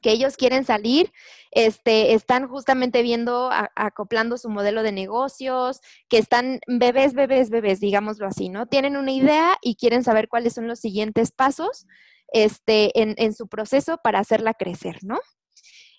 [0.00, 1.12] que ellos quieren salir,
[1.52, 8.26] este, están justamente viendo, acoplando su modelo de negocios, que están bebés, bebés, bebés, digámoslo
[8.26, 8.66] así, ¿no?
[8.66, 11.86] Tienen una idea y quieren saber cuáles son los siguientes pasos
[12.32, 15.20] este, en, en su proceso para hacerla crecer, ¿no?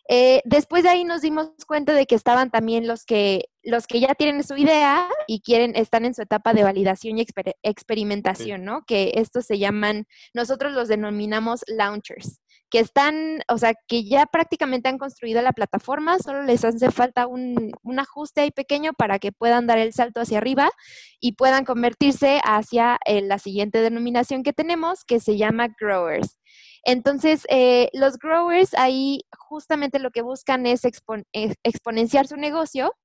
[0.10, 4.00] Eh, después de ahí nos dimos cuenta de que estaban también los que, los que
[4.00, 8.66] ya tienen su idea y quieren, están en su etapa de validación y exper experimentación,
[8.66, 8.84] ¿no?
[8.86, 12.43] Que estos se llaman, nosotros los denominamos launchers
[12.74, 17.28] que están, o sea, que ya prácticamente han construido la plataforma, solo les hace falta
[17.28, 20.72] un, un, ajuste ahí pequeño para que puedan dar el salto hacia arriba
[21.20, 26.40] y puedan convertirse hacia eh, la siguiente denominación que tenemos, que se llama growers.
[26.84, 32.96] Entonces, eh, los growers ahí justamente lo que buscan es expon exponenciar su negocio.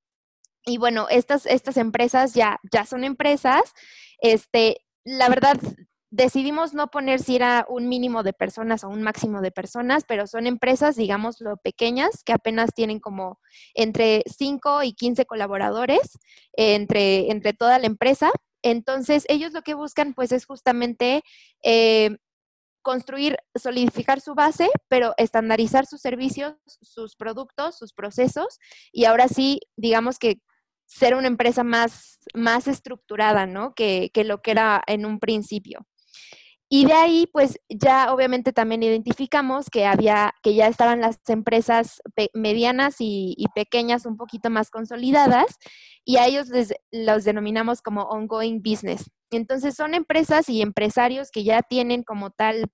[0.65, 3.75] Y bueno, estas, estas empresas ya, ya son empresas.
[4.23, 5.59] Este, la verdad,
[6.11, 10.27] decidimos no poner si era un mínimo de personas o un máximo de personas, pero
[10.27, 13.41] son empresas, digámoslo, pequeñas, que apenas tienen como
[13.75, 16.19] entre 5 y 15 colaboradores
[16.55, 18.31] entre, entre toda la empresa.
[18.63, 21.23] Entonces, ellos lo que buscan, pues, es justamente
[21.63, 22.17] eh,
[22.83, 28.59] construir, solidificar su base, pero estandarizar sus servicios, sus productos, sus procesos,
[28.93, 30.41] y ahora sí, digamos que
[30.87, 33.75] ser una empresa más, más estructurada, ¿no?
[33.75, 35.87] Que, que lo que era en un principio.
[36.71, 42.03] Y de ahí, pues ya obviamente también identificamos que había, que ya estaban las empresas
[42.35, 45.47] medianas y, y, pequeñas un poquito más consolidadas
[46.05, 49.11] y a ellos les los denominamos como ongoing business.
[49.31, 52.67] Entonces son empresas y empresarios que ya tienen como tal,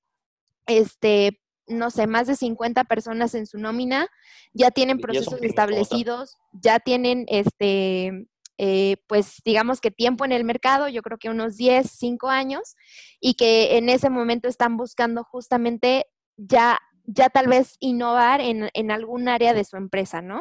[0.66, 4.08] este, no sé, más de 50 personas en su nómina,
[4.52, 8.26] ya tienen procesos establecidos, ya tienen este
[8.58, 12.76] eh, pues digamos que tiempo en el mercado, yo creo que unos 10, 5 años,
[13.20, 18.90] y que en ese momento están buscando justamente ya, ya tal vez innovar en, en
[18.90, 20.40] algún área de su empresa, ¿no?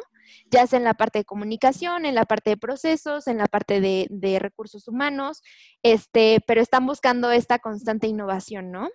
[0.49, 3.81] Ya sea en la parte de comunicación, en la parte de procesos, en la parte
[3.81, 5.41] de, de recursos humanos,
[5.83, 8.89] este, pero están buscando esta constante innovación, ¿no?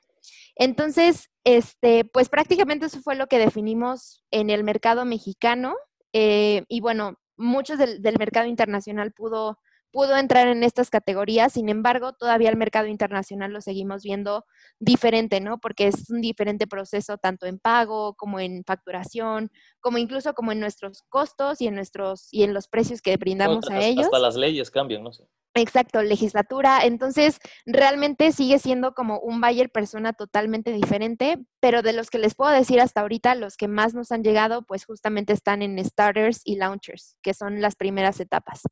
[0.57, 5.77] Entonces, este, pues prácticamente eso fue lo que definimos en el mercado mexicano.
[6.13, 9.59] Eh, y bueno, muchos del, del, mercado internacional pudo,
[9.91, 14.45] pudo entrar en estas categorías, sin embargo, todavía el mercado internacional lo seguimos viendo
[14.79, 15.59] diferente, ¿no?
[15.59, 20.61] Porque es un diferente proceso tanto en pago como en facturación, como incluso como en
[20.61, 24.07] nuestros costos y en nuestros y en los precios que brindamos a ellos.
[24.07, 25.25] Hasta las leyes cambian, no sé.
[25.55, 26.81] Exacto, legislatura.
[26.85, 32.35] Entonces, realmente sigue siendo como un buyer persona totalmente diferente, pero de los que les
[32.35, 36.43] puedo decir hasta ahorita, los que más nos han llegado, pues justamente están en starters
[36.45, 38.63] y launchers, que son las primeras etapas.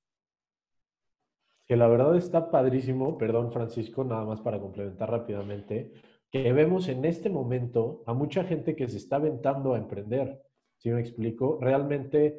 [1.67, 5.93] Que la verdad está padrísimo, perdón Francisco, nada más para complementar rápidamente,
[6.31, 10.41] que vemos en este momento a mucha gente que se está aventando a emprender.
[10.77, 11.59] ¿Sí me explico?
[11.61, 12.39] Realmente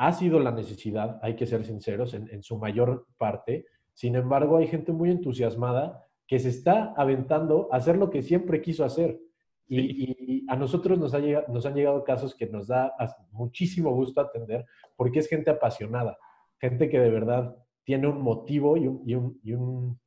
[0.00, 3.66] ha sido la necesidad, hay que ser sinceros, en, en, su mayor parte.
[3.92, 8.62] Sin embargo, hay gente muy entusiasmada que se está aventando a hacer lo que siempre
[8.62, 9.20] quiso hacer.
[9.68, 12.94] Y, a nosotros nos, ha llegado, nos han llegado casos que nos da
[13.30, 14.64] muchísimo gusto atender
[14.96, 16.16] porque es gente apasionada,
[16.58, 20.00] gente que de verdad tiene un motivo y un, y un,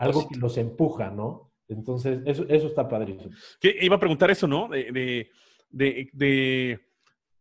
[0.00, 1.52] algo que los empuja, ¿no?
[1.68, 3.32] Entonces, eso, eso está padrísimo.
[3.60, 4.66] Que iba a preguntar eso, ¿no?
[4.66, 5.28] De,
[5.70, 6.80] de, de,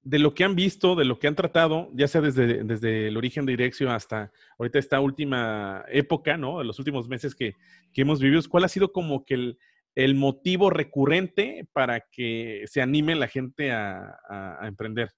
[0.03, 3.45] lo que han visto, de lo que han tratado, ya sea desde, desde el origen
[3.45, 6.59] de Dirección hasta ahorita esta última época, ¿no?
[6.59, 7.55] De los últimos meses que,
[7.93, 9.57] que hemos vivido, ¿cuál ha sido como que el,
[9.95, 15.11] el motivo recurrente para que se anime la gente a, emprender?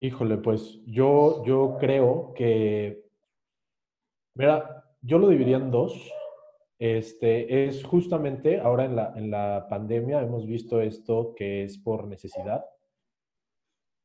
[0.00, 3.04] Híjole, pues yo, yo creo que,
[4.34, 5.92] mira, yo lo dividiría en dos.
[6.78, 12.64] Este, es justamente ahora en la, pandemia hemos visto esto que es por necesidad,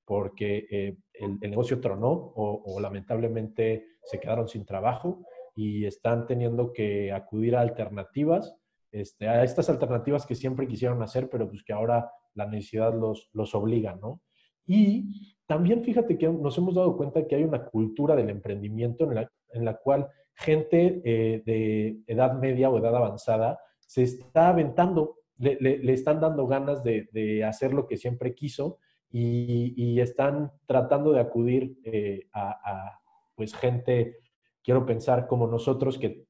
[0.06, 5.24] porque eh, el, negocio tronó o lamentablemente se quedaron sin trabajo
[5.56, 8.56] y están teniendo que acudir a alternativas,
[8.92, 13.30] este, a estas alternativas que siempre quisieron hacer, pero pues que ahora la necesidad los,
[13.34, 14.22] los obliga, ¿no?
[14.66, 19.16] Y también fíjate que nos hemos dado cuenta que hay una cultura del emprendimiento en
[19.16, 25.18] la, en la cual gente eh, de edad media o edad avanzada se está aventando,
[25.38, 28.80] le, le, están dando ganas de, de, hacer lo que siempre quiso
[29.12, 33.00] y, y están tratando de acudir eh, a, a,
[33.36, 34.18] pues gente
[34.64, 36.26] quiero pensar como nosotros, que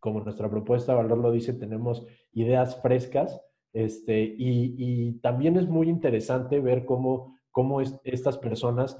[0.00, 3.40] como nuestra propuesta valor lo dice, tenemos ideas frescas,
[3.74, 8.96] este, y, también es muy interesante ver cómo, cómo estas personas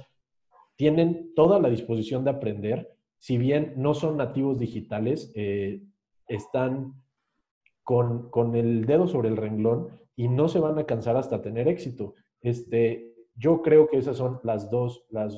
[0.74, 2.93] tienen toda la disposición de aprender,
[3.24, 5.82] si bien no son nativos digitales, eh,
[6.28, 6.92] están
[7.82, 11.66] con, con, el dedo sobre el renglón y no se van a cansar hasta tener
[11.66, 12.16] éxito.
[12.42, 15.34] Este, yo creo que esas son las dos, las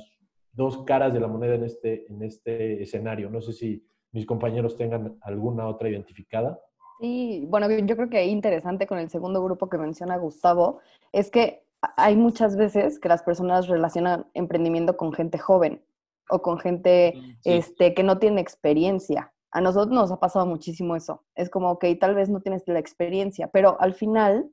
[0.50, 3.30] dos caras de la moneda en este, en este escenario.
[3.30, 6.58] No sé si mis compañeros tengan alguna otra identificada.
[6.98, 10.80] Sí, bueno, yo creo que interesante con el segundo grupo que menciona Gustavo
[11.12, 11.62] es que
[11.96, 15.84] hay muchas veces que las personas relacionan emprendimiento con gente joven
[16.30, 19.32] o con gente este, que no tiene experiencia.
[19.52, 21.24] A nosotros nos ha pasado muchísimo eso.
[21.34, 24.50] Es como que tal vez no tienes la experiencia, pero al final,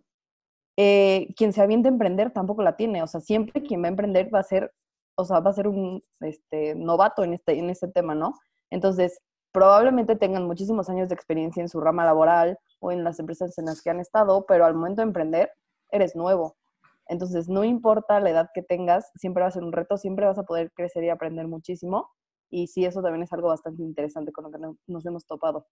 [0.77, 3.03] eh, quien se avienta a emprender tampoco la tiene.
[3.03, 4.71] O sea, siempre quien va a emprender va a ser
[5.15, 8.33] o sea, va a ser un este, novato en este, en este tema, ¿no?
[8.69, 9.19] Entonces,
[9.51, 13.65] probablemente tengan muchísimos años de experiencia en su rama laboral o en las empresas en
[13.65, 15.51] las que han estado, pero al momento de emprender,
[15.91, 16.57] eres nuevo.
[17.13, 20.37] Entonces, no importa la edad que tengas, siempre va a ser un reto, siempre vas
[20.37, 22.09] a poder crecer y aprender muchísimo.
[22.49, 25.67] Y sí, eso también es algo bastante interesante con lo que nos hemos topado.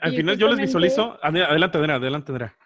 [0.00, 1.18] al final yo les visualizo.
[1.22, 2.56] Adelante, Adriana, adelante, Adriana.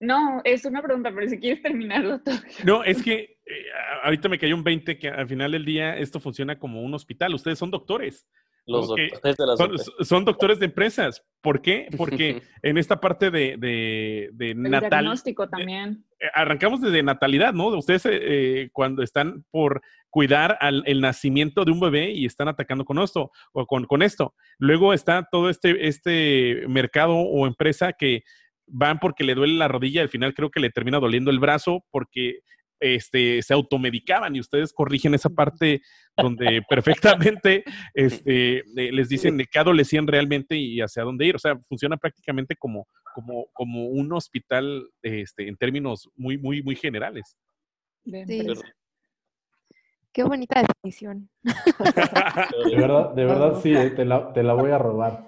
[0.00, 2.34] No, es una pregunta, pero si quieres terminarlo todo.
[2.64, 3.66] No, es que eh,
[4.02, 7.34] ahorita me cayó un 20 que al final del día esto funciona como un hospital.
[7.34, 8.26] Ustedes son doctores.
[8.66, 11.24] Los doctores de las son, son, doctores de empresas.
[11.40, 11.88] ¿Por qué?
[11.96, 14.90] Porque en esta parte de, de, de natal.
[14.90, 16.04] diagnóstico también.
[16.20, 17.68] Eh, arrancamos desde natalidad, ¿no?
[17.68, 22.84] Ustedes eh, cuando están por cuidar al, el nacimiento de un bebé y están atacando
[22.84, 24.34] con esto o con, con esto.
[24.58, 28.22] Luego está todo este, este mercado o empresa que
[28.66, 31.84] van porque le duele la rodilla, al final creo que le termina doliendo el brazo
[31.90, 32.40] porque
[32.82, 35.80] este, se automedicaban y ustedes corrigen esa parte
[36.16, 37.64] donde perfectamente
[37.94, 41.36] este, eh, les dicen de qué adolecían realmente y hacia dónde ir.
[41.36, 46.76] O sea, funciona prácticamente como, como, como un hospital este, en términos muy, muy, muy
[46.76, 47.36] generales.
[50.12, 51.30] Qué bonita definición.
[51.42, 55.26] De verdad, de verdad sí, eh, te, la, te la voy a robar.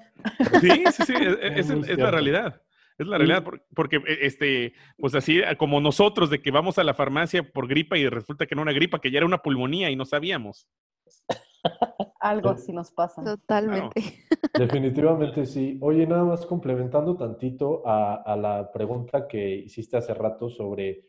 [0.61, 2.61] Sí, sí, sí, es, es la realidad.
[2.97, 6.85] Es la realidad, porque, eh, este, pues así ah, como nosotros, de que vamos a
[6.85, 9.91] la farmacia por gripa y resulta que no una gripa, que ya era una pulmonía
[9.91, 10.69] y no sabíamos.
[12.21, 13.23] Algo así nos pasa.
[13.25, 14.01] Totalmente.
[14.59, 15.79] Definitivamente sí.
[15.81, 21.07] Oye, nada más complementando tantito a, la pregunta que hiciste hace rato sobre,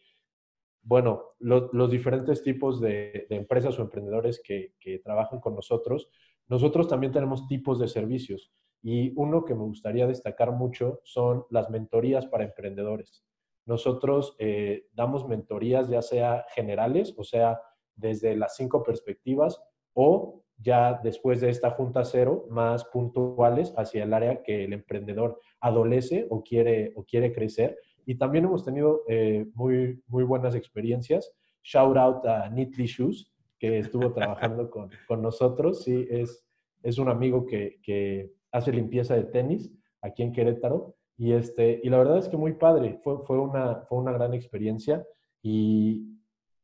[0.82, 6.10] bueno, los diferentes tipos de, empresas o emprendedores que, que trabajan con nosotros.
[6.48, 8.52] Nosotros también tenemos tipos de servicios.
[8.88, 13.26] Y uno que me gustaría destacar mucho son las mentorías para emprendedores.
[13.66, 17.60] Nosotros eh, damos mentorías ya sea generales, o sea,
[17.96, 19.60] desde las cinco perspectivas,
[19.94, 25.40] o ya después de esta junta cero, más puntuales hacia el área que el emprendedor
[25.62, 27.80] adolece o quiere, o quiere crecer.
[28.06, 31.34] Y también hemos tenido eh, muy, muy buenas experiencias.
[31.64, 35.84] Shout out a Neatly Shoes, que estuvo trabajando con, con nosotros.
[35.84, 36.46] Sí, es,
[36.84, 40.96] es un amigo que, que hace limpieza de tenis aquí en Querétaro.
[41.18, 44.34] Y, este, y la verdad es que muy padre, fue, fue, una, fue una gran
[44.34, 45.06] experiencia
[45.42, 46.20] y,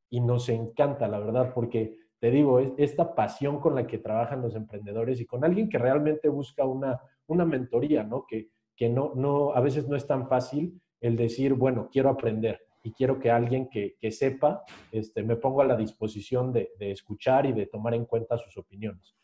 [0.10, 4.42] y nos encanta, la verdad, porque te digo, es esta pasión con la que trabajan
[4.42, 8.26] los emprendedores y con alguien que realmente busca una, una mentoría, ¿no?
[8.28, 12.62] Que, que no, no, a veces no es tan fácil el decir, bueno, quiero aprender
[12.84, 17.54] y quiero que alguien que, sepa este, me ponga a la disposición de, escuchar y
[17.54, 19.16] de tomar en cuenta sus opiniones.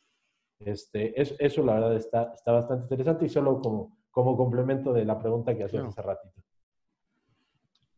[0.60, 5.20] Este, eso, la verdad está, está bastante interesante y solo como, como complemento de la
[5.20, 6.42] pregunta que hacías hace ratito.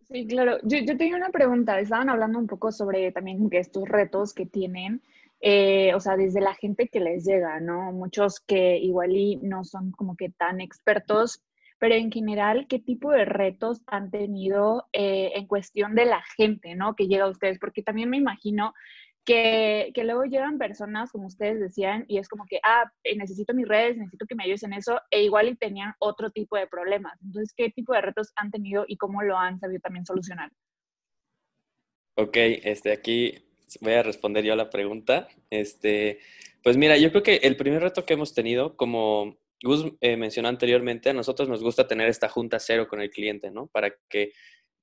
[0.09, 0.57] Sí, claro.
[0.63, 1.79] Yo, yo, tenía una pregunta.
[1.79, 5.03] Estaban hablando un poco sobre también estos retos que tienen,
[5.39, 7.91] eh, o sea, desde la gente que les llega, ¿no?
[7.91, 11.43] Muchos que igual y no son como que tan expertos,
[11.77, 16.75] pero en general, ¿qué tipo de retos han tenido eh, en cuestión de la gente,
[16.75, 16.95] ¿no?
[16.95, 18.73] Que llega a ustedes, porque también me imagino
[19.29, 23.67] que, luego llegan personas, como ustedes decían, y es como que, ah, eh, necesito mis
[23.67, 27.13] redes, necesito que me ayudes en eso, e igual y tenían otro tipo de problemas.
[27.23, 30.51] Entonces, ¿qué tipo de retos han tenido y cómo lo han sabido también solucionar?
[32.15, 33.35] Ok, este, aquí
[33.81, 35.27] voy a responder yo a la pregunta.
[35.51, 36.19] Este,
[36.63, 40.49] pues mira, yo creo que el primer reto que hemos tenido, como Gus eh, mencionó
[40.49, 43.67] anteriormente, a nosotros nos gusta tener esta junta cero con el cliente, ¿no?
[43.67, 44.31] Para que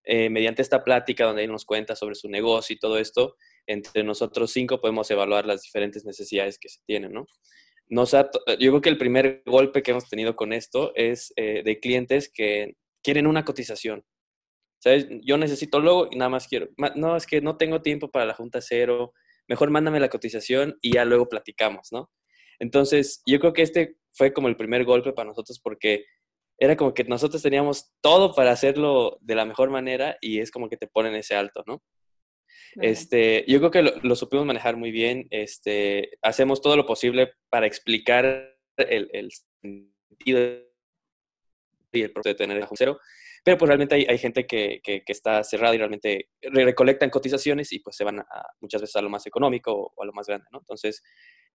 [0.04, 3.36] eh, mediante esta plática donde él nos cuenta sobre su negocio y todo esto,
[3.66, 7.26] entre nosotros cinco podemos evaluar las diferentes necesidades que se tienen, ¿no?
[7.88, 12.30] Yo creo que el primer golpe que hemos tenido con esto es eh, de clientes
[12.32, 14.04] que quieren una cotización.
[14.78, 15.06] ¿Sabes?
[15.22, 16.68] Yo necesito luego y nada más quiero.
[16.96, 19.12] No, es que no tengo tiempo para la junta cero.
[19.48, 22.10] Mejor mándame la cotización y ya luego platicamos, ¿no?
[22.58, 26.04] Entonces, yo creo que este fue como el primer golpe para nosotros porque
[26.58, 30.68] era como que nosotros teníamos todo para hacerlo de la mejor manera y es como
[30.68, 31.82] que te ponen ese alto, ¿no?
[32.74, 35.26] Este, yo creo que lo, supimos manejar muy bien.
[35.30, 39.30] Este, hacemos todo lo posible para explicar el, el
[39.62, 40.66] sentido
[41.92, 42.98] y el proceso de tener el cero.
[43.46, 47.78] Pero pues realmente hay, hay gente que, que, está cerrada y realmente recolectan cotizaciones y
[47.78, 48.26] pues se van a,
[48.60, 50.58] muchas veces a lo más económico o, a lo más grande, ¿no?
[50.58, 51.00] Entonces,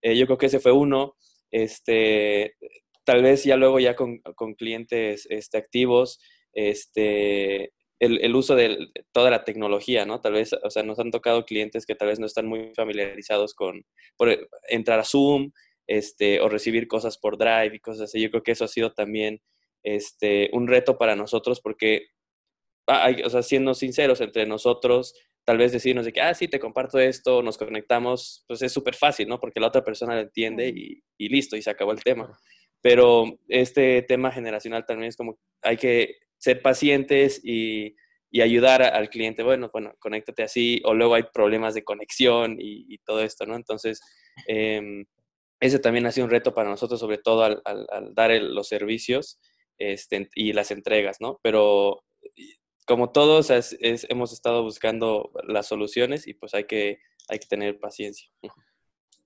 [0.01, 1.16] eh, yo creo que ese fue uno.
[1.51, 2.55] Este,
[3.03, 6.20] tal vez ya luego ya con, con clientes este, activos,
[6.53, 10.22] este, el, uso de toda la tecnología, ¿no?
[10.22, 13.54] Tal vez, o sea, nos han tocado clientes que tal vez no están muy familiarizados
[13.54, 13.86] con
[14.18, 15.52] por entrar a Zoom,
[15.86, 18.20] este, o recibir cosas por Drive y cosas así.
[18.20, 19.41] Yo creo que eso ha sido también
[19.84, 22.08] este, un reto para nosotros porque,
[22.88, 25.14] ah, hay, o sea, siendo sinceros entre nosotros,
[25.45, 28.95] tal vez decirnos de que, ah, sí, te comparto esto, nos conectamos, pues es súper
[28.95, 29.39] fácil, ¿no?
[29.39, 32.36] Porque la otra persona lo entiende y, y listo, y se acabó el tema.
[32.82, 37.96] Pero este tema generacional también es como, hay que ser pacientes y,
[38.42, 43.22] ayudar al cliente, bueno, bueno, conéctate así, o luego hay problemas de conexión y, todo
[43.22, 43.56] esto, ¿no?
[43.56, 44.02] Entonces,
[44.48, 45.06] em,
[45.60, 47.62] ese también ha sido un reto para nosotros, sobre todo al,
[48.14, 49.39] dar los servicios
[49.78, 51.39] este, y las entregas, ¿no?
[51.44, 52.04] Pero
[52.88, 53.52] como todos,
[54.10, 58.30] hemos estado buscando las soluciones y pues hay que, hay que tener paciencia.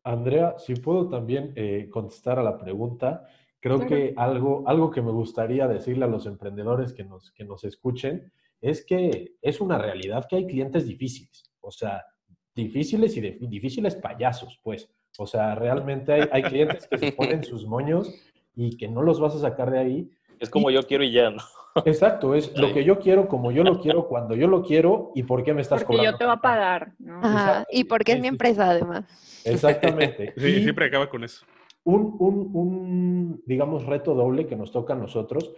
[0.04, 3.28] Andrea, si puedo también eh, contestar a la pregunta,
[3.66, 7.64] Creo que algo, algo que me gustaría decirle a los emprendedores que nos, que nos
[7.64, 12.06] escuchen es que es una realidad que hay clientes difíciles, o sea,
[12.54, 14.88] difíciles y difíciles payasos, pues.
[15.18, 18.14] O sea, realmente hay, hay clientes que se ponen sus moños
[18.54, 20.12] y que no los vas a sacar de ahí.
[20.40, 21.42] Es como yo quiero y ya, ¿no?
[21.86, 25.24] Exacto, es lo que yo quiero, como yo lo quiero, cuando yo lo quiero y
[25.24, 26.12] por qué me estás Porque cobrando.
[26.12, 27.20] yo te voy a pagar, ¿no?
[27.72, 29.06] y porque es mi empresa, además.
[29.44, 30.36] Exactamente.
[30.38, 31.48] Sí, siempre acaba con eso
[31.86, 35.54] un, un, un, digamos, reto doble que nos toca a nosotros.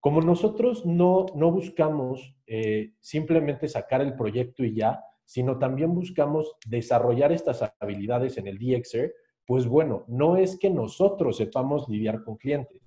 [0.00, 6.56] Como nosotros no, no buscamos eh, simplemente sacar el proyecto y ya, sino también buscamos
[6.66, 9.12] desarrollar estas habilidades en el DXR,
[9.44, 12.80] pues bueno, no es que nosotros sepamos lidiar con clientes,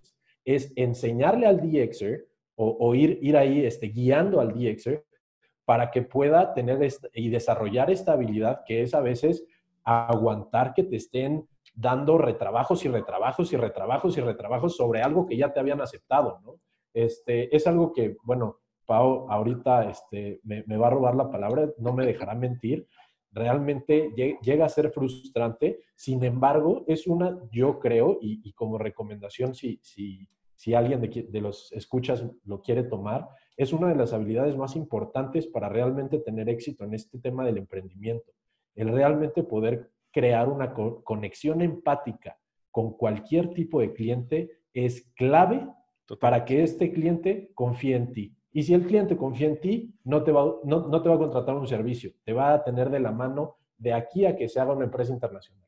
[0.44, 2.26] es enseñarle al DXR
[2.62, 5.06] o, ir, ir ahí este, guiando al DXR
[5.64, 9.46] para que pueda tener y desarrollar esta habilidad que es a veces
[9.84, 15.38] aguantar que te estén dando retrabajos y retrabajos y retrabajos y retrabajos sobre algo que
[15.38, 16.40] ya te habían aceptado.
[16.94, 21.94] Este, es algo que, bueno, Pau ahorita este, me, va a robar la palabra, no
[21.94, 22.88] me dejará mentir,
[23.32, 24.12] realmente
[24.42, 30.28] llega a ser frustrante, sin embargo, es una, yo creo, y, como recomendación, si, si,
[30.56, 35.46] si alguien de, los escuchas lo quiere tomar, es una de las habilidades más importantes
[35.46, 38.34] para realmente tener éxito en este tema del emprendimiento,
[38.74, 42.38] el realmente poder crear una conexión empática
[42.72, 45.68] con cualquier tipo de cliente es clave
[46.20, 48.36] para que este cliente confíe en ti.
[48.52, 51.56] Y si el cliente confía en ti, no te, va, no, te va a contratar
[51.56, 54.74] un servicio, te va a tener de la mano de aquí a que se haga
[54.74, 55.64] una empresa internacional.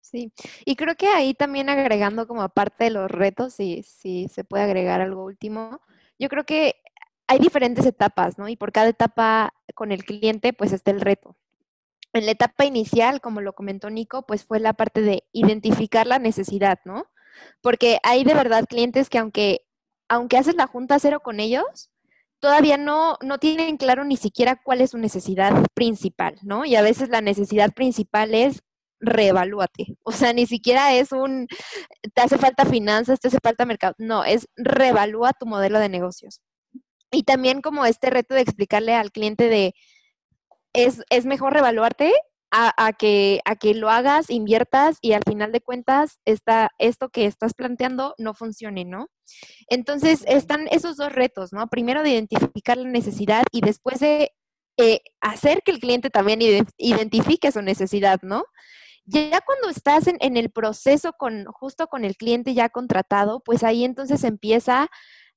[0.00, 0.32] Sí,
[0.64, 4.64] y creo que ahí también agregando como aparte de los retos, si, si se puede
[4.64, 5.80] agregar algo último,
[6.18, 6.74] yo creo que
[7.26, 8.48] hay diferentes etapas, ¿no?
[8.48, 11.36] Y por cada etapa con el cliente, pues está el reto.
[12.14, 16.20] En la etapa inicial, como lo comentó Nico, pues fue la parte de identificar la
[16.20, 17.06] necesidad, ¿no?
[17.60, 19.66] Porque hay de verdad clientes que aunque,
[20.08, 21.90] aunque haces la junta cero con ellos,
[22.38, 26.64] todavía no, no tienen claro ni siquiera cuál es su necesidad principal, ¿no?
[26.64, 28.62] Y a veces la necesidad principal es
[29.00, 29.96] reevalúate.
[30.04, 31.48] O sea, ni siquiera es un,
[32.14, 33.94] te hace falta finanzas, te hace falta mercado.
[33.98, 36.40] No, es reevalúa tu modelo de negocios.
[37.10, 39.74] Y también como este reto de explicarle al cliente de,
[40.74, 42.12] es, es mejor reevaluarte
[42.56, 47.26] a, que, a que lo hagas, inviertas y al final de cuentas esta, esto que
[47.26, 49.08] estás planteando no funcione, ¿no?
[49.68, 51.66] Entonces están esos dos retos, ¿no?
[51.66, 54.30] Primero de identificar la necesidad y después de
[54.76, 56.40] eh, hacer que el cliente también
[56.76, 58.44] identifique su necesidad, ¿no?
[59.04, 63.64] Ya cuando estás en, en, el proceso con justo con el cliente ya contratado, pues
[63.64, 64.88] ahí entonces empieza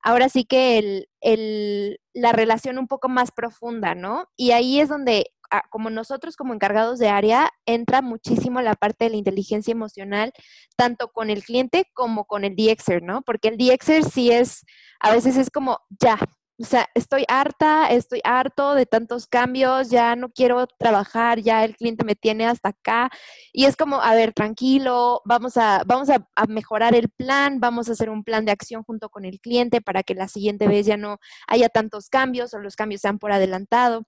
[0.02, 4.26] ahora sí que el, el, la relación un poco más profunda, ¿no?
[4.36, 9.04] Y ahí es donde, ah, como nosotros como encargados de área, entra muchísimo la parte
[9.06, 10.32] de la inteligencia emocional,
[10.76, 13.22] tanto con el cliente como con el DXer, ¿no?
[13.22, 14.64] Porque el DXer sí es,
[15.00, 16.18] a veces es como, ya,
[16.60, 21.76] o sea, estoy harta, estoy harto de tantos cambios, ya no quiero trabajar, ya el
[21.76, 23.10] cliente me tiene hasta acá.
[23.52, 27.92] Y es como, a ver, tranquilo, vamos a, vamos a, mejorar el plan, vamos a
[27.92, 30.96] hacer un plan de acción junto con el cliente para que la siguiente vez ya
[30.96, 34.04] no haya tantos cambios o los cambios sean por adelantado.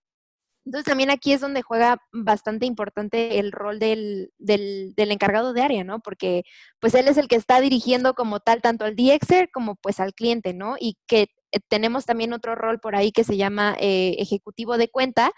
[0.64, 5.62] Entonces también aquí es donde juega bastante importante el rol del, del, del, encargado de
[5.62, 6.00] área, ¿no?
[6.00, 6.42] Porque
[6.80, 10.14] pues él es el que está dirigiendo como tal tanto al DXer como pues al
[10.14, 10.76] cliente, ¿no?
[10.78, 14.88] Y que eh, tenemos también otro rol por ahí que se llama eh, ejecutivo de
[14.88, 15.32] cuenta,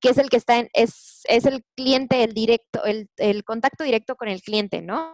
[0.00, 3.84] que es el que está en, es, es el cliente, el directo, el, el, contacto
[3.84, 5.12] directo con el cliente, ¿no?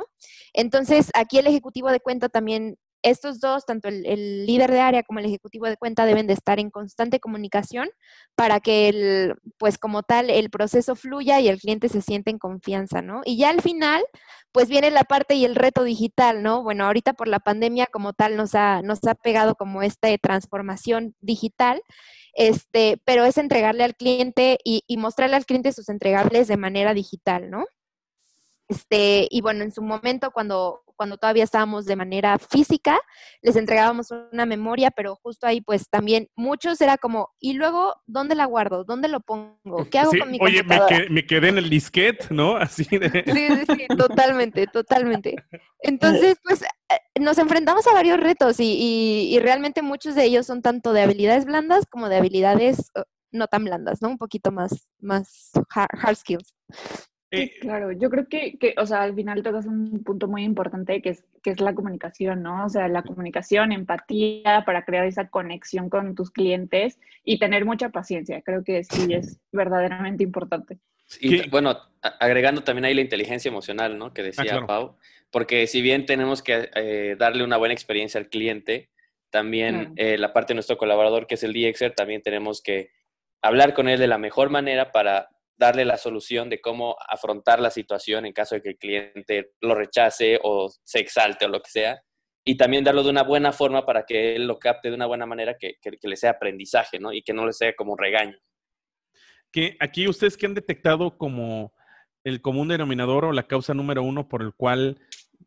[0.52, 5.18] Entonces, aquí el ejecutivo de cuenta también estos dos, tanto el, líder de área como
[5.18, 7.88] el ejecutivo de cuenta, deben de estar en constante comunicación
[8.34, 12.38] para que, el, pues como tal, el proceso fluya y el cliente se siente en
[12.38, 13.22] confianza, ¿no?
[13.24, 14.02] Y ya al final,
[14.52, 16.62] pues viene la parte y el reto digital, ¿no?
[16.62, 21.14] Bueno, ahorita por la pandemia como tal nos ha, nos ha pegado como esta transformación
[21.20, 21.82] digital,
[22.34, 26.94] este, pero es entregarle al cliente y, y mostrarle al cliente sus entregables de manera
[26.94, 27.66] digital, ¿no?
[28.72, 32.98] Este, y bueno, en su momento, cuando, cuando todavía estábamos de manera física,
[33.42, 38.34] les entregábamos una memoria, pero justo ahí pues también muchos era como, ¿y luego dónde
[38.34, 38.84] la guardo?
[38.84, 39.58] ¿Dónde lo pongo?
[39.90, 42.56] ¿Qué hago con mi Oye, me quedé, me quedé, en el disquete, ¿no?
[42.56, 43.24] Así de...
[43.26, 45.36] Sí, sí, sí, totalmente, totalmente.
[45.80, 50.46] Entonces, pues eh, nos enfrentamos a varios retos y, y, y realmente muchos de ellos
[50.46, 53.02] son tanto de habilidades blandas como de habilidades uh,
[53.32, 54.08] no tan blandas, ¿no?
[54.08, 56.54] Un poquito más, más hard skills.
[57.32, 61.00] Sí, claro, yo creo que, que, o sea, al final tocas un punto muy importante
[61.00, 62.66] que es, que es la comunicación, ¿no?
[62.66, 67.88] O sea, la comunicación, empatía para crear esa conexión con tus clientes y tener mucha
[67.88, 68.42] paciencia.
[68.42, 70.78] Creo que sí es verdaderamente importante.
[71.20, 71.78] Y bueno,
[72.20, 74.12] agregando también ahí la inteligencia emocional, ¿no?
[74.12, 74.96] Que ah, decía Pau,
[75.30, 78.90] porque si bien tenemos que eh, darle una buena experiencia al cliente,
[79.30, 82.90] también eh, la parte de nuestro colaborador, que es el DXer, también tenemos que
[83.40, 85.30] hablar con él de la mejor manera para
[85.62, 89.76] darle la solución de cómo afrontar la situación en caso de que el cliente lo
[89.76, 92.02] rechace o se exalte o lo que sea.
[92.44, 95.24] Y también darlo de una buena forma para que él lo capte de una buena
[95.24, 97.12] manera que, le sea aprendizaje, ¿no?
[97.12, 98.36] Y que no le sea como un regaño.
[99.52, 101.72] Que aquí ustedes que han detectado como
[102.24, 104.98] el común denominador o la causa número uno por el cual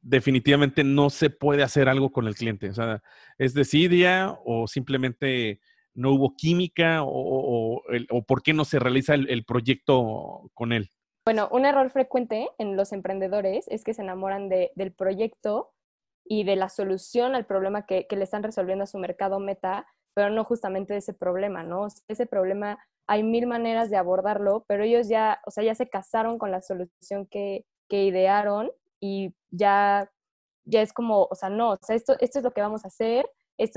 [0.01, 2.69] definitivamente no se puede hacer algo con el cliente.
[2.69, 3.03] O sea,
[3.37, 5.59] ¿es desidia o simplemente
[5.95, 7.81] no hubo química o,
[8.27, 10.89] por qué no se realiza el, proyecto con él?
[11.25, 15.71] Bueno, un error frecuente en los emprendedores es que se enamoran del proyecto
[16.23, 20.29] y de la solución al problema que, le están resolviendo a su mercado meta, pero
[20.29, 21.87] no justamente de ese problema, ¿no?
[22.07, 22.77] ese problema
[23.07, 26.61] hay mil maneras de abordarlo, pero ellos ya, o sea, ya se casaron con la
[26.61, 30.11] solución que, idearon y ya,
[30.65, 32.89] ya es como, o sea, no, o sea, esto, esto es lo que vamos a
[32.89, 33.25] hacer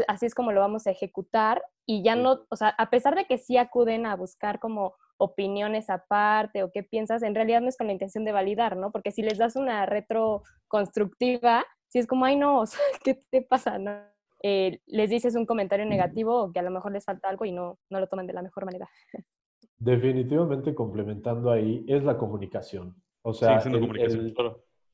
[0.08, 3.26] así es como lo vamos a ejecutar y ya no, o sea, a pesar de
[3.26, 7.76] que sí acuden a buscar como opiniones aparte o qué piensas, en realidad no es
[7.76, 8.92] con la intención de validar, ¿no?
[8.92, 13.22] Porque si les das una retro constructiva, si es como, ay no, o sea, ¿qué
[13.30, 13.78] te pasa?
[13.78, 13.92] ¿no?
[14.42, 17.52] Eh, les dices un comentario negativo o que a lo mejor les falta algo y
[17.52, 18.88] no, no lo toman de la mejor manera.
[19.78, 22.96] Definitivamente complementando ahí es la comunicación.
[23.22, 24.32] O sea, sí, comunicación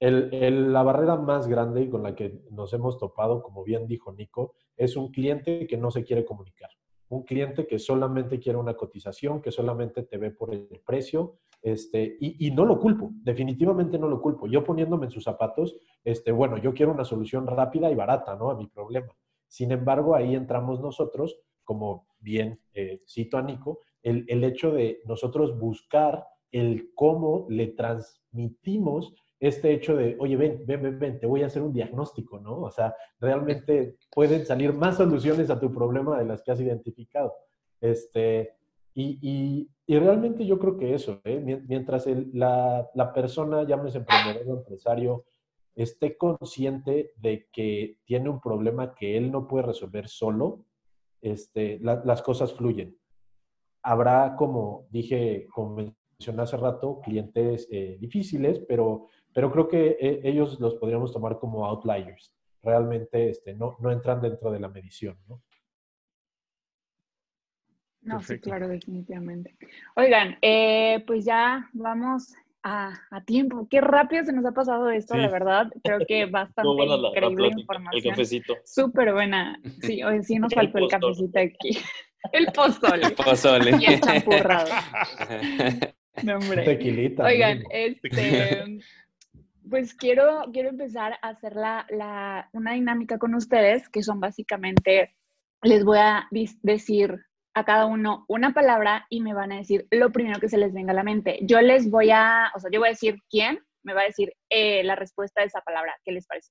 [0.01, 4.97] la barrera más grande con la que nos hemos topado, como bien dijo Nico, es
[4.97, 6.71] un cliente que no se quiere comunicar.
[7.09, 12.19] Un cliente que solamente quiere una cotización, que solamente te ve por el precio, este,
[12.21, 14.47] y, no lo culpo, definitivamente no lo culpo.
[14.47, 15.75] Yo poniéndome en sus zapatos,
[16.05, 18.51] este, bueno, yo quiero una solución rápida y barata, ¿no?
[18.51, 19.17] A mi problema.
[19.47, 25.01] Sin embargo, ahí entramos nosotros, como bien eh, cito a Nico, el, el hecho de
[25.07, 29.15] nosotros buscar el cómo le transmitimos
[29.47, 32.61] este hecho de, oye, ven, ven, ven, ven, te voy a hacer un diagnóstico, ¿no?
[32.61, 37.33] O sea, realmente pueden salir más soluciones a tu problema de las que has identificado.
[37.81, 38.55] Este,
[38.95, 41.63] y, y, realmente yo creo que eso, ¿eh?
[41.67, 45.25] mientras la, la, persona, llámese emprendedor o empresario,
[45.75, 50.65] esté consciente de que tiene un problema que él no puede resolver solo,
[51.21, 52.97] este, las cosas fluyen.
[53.83, 60.21] Habrá, como dije, como mencioné hace rato, clientes eh, difíciles, pero, pero creo que eh,
[60.25, 62.33] ellos los podríamos tomar como outliers.
[62.63, 65.43] Realmente este, no, no entran dentro de la medición, ¿no?
[68.01, 69.57] No, sí, claro, definitivamente.
[69.97, 72.95] Oigan, eh, pues ya vamos a,
[73.27, 73.67] tiempo.
[73.71, 75.73] Qué rápido se nos ha pasado esto, la verdad.
[75.83, 78.05] Creo que bastante increíble información.
[78.05, 78.55] El cafecito.
[78.65, 79.59] Súper buena.
[79.81, 81.79] Sí, hoy sí nos faltó el, cafecito aquí.
[82.33, 83.07] El pozole.
[83.07, 83.77] El pozole.
[83.79, 84.71] Y el champurrado.
[86.23, 86.63] No, hombre.
[86.65, 87.23] Tequilita.
[87.23, 88.81] Oigan, este
[89.69, 95.15] pues quiero, quiero empezar a hacer la, la, una dinámica con ustedes, que son básicamente,
[95.63, 96.29] les voy a
[96.63, 100.59] decir a cada uno una palabra y me van a decir lo primero que se
[100.59, 101.39] les venga a la mente.
[101.43, 104.33] Yo les voy a, o sea, yo voy a decir quién, me va a decir
[104.51, 105.95] eh, la respuesta de esa palabra.
[106.05, 106.51] ¿Qué les parece?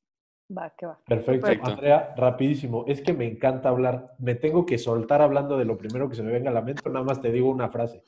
[0.56, 1.00] Va, ¿qué va?
[1.06, 1.48] Perfecto.
[1.64, 2.86] Andrea, rapidísimo.
[2.88, 4.14] Es que me encanta hablar.
[4.20, 6.88] Me tengo que soltar hablando de lo primero que se me venga a la mente.
[6.90, 8.04] Nada más te digo una frase.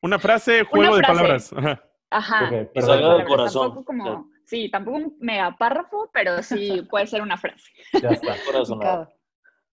[0.00, 1.52] Una frase, juego de palabras.
[2.10, 2.50] Ajá.
[2.50, 3.68] del corazón.
[3.68, 7.70] Tampoco como, sí, tampoco un megapárrafo, pero sí puede ser una frase.
[8.00, 8.34] Ya está.
[8.46, 9.08] Corazonado.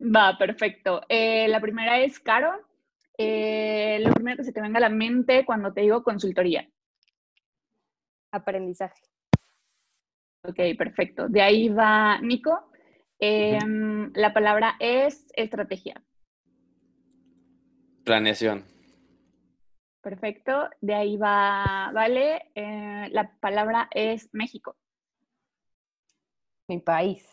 [0.02, 1.02] Va, perfecto.
[1.10, 2.52] Eh, la primera es Caro.
[3.18, 6.70] Eh, lo primero que se te venga a la mente cuando te digo consultoría.
[8.32, 9.02] Aprendizaje.
[10.44, 11.28] Ok, perfecto.
[11.28, 12.72] De ahí va Nico.
[13.20, 16.02] Em, la palabra es estrategia.
[18.06, 18.64] Planeación.
[20.02, 20.70] Perfecto.
[20.82, 22.52] De ahí va Vale.
[22.56, 24.76] Eh, la palabra es México.
[26.68, 27.26] Mi país.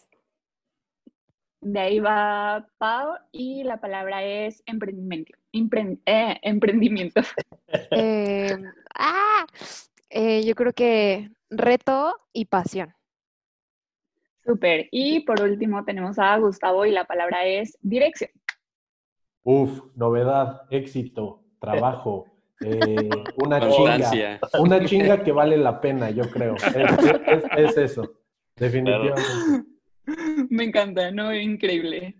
[1.61, 5.37] De ahí va Pau y la palabra es emprendimiento.
[5.53, 7.21] Eh, emprendimiento.
[7.91, 8.57] Eh,
[8.95, 9.45] ah,
[10.09, 12.95] eh, yo creo que reto y pasión.
[14.45, 14.89] Súper.
[14.93, 18.31] Y por último tenemos a Gustavo y la palabra es dirección.
[19.43, 22.27] Uf, novedad, éxito, trabajo,
[23.37, 24.41] una chinga.
[24.59, 26.57] Una chinga que vale la pena, yo creo.
[27.57, 28.15] Es, eso,
[28.57, 29.23] definitivamente.
[30.51, 31.35] Me encanta, ¿no?
[31.35, 32.17] Increíble.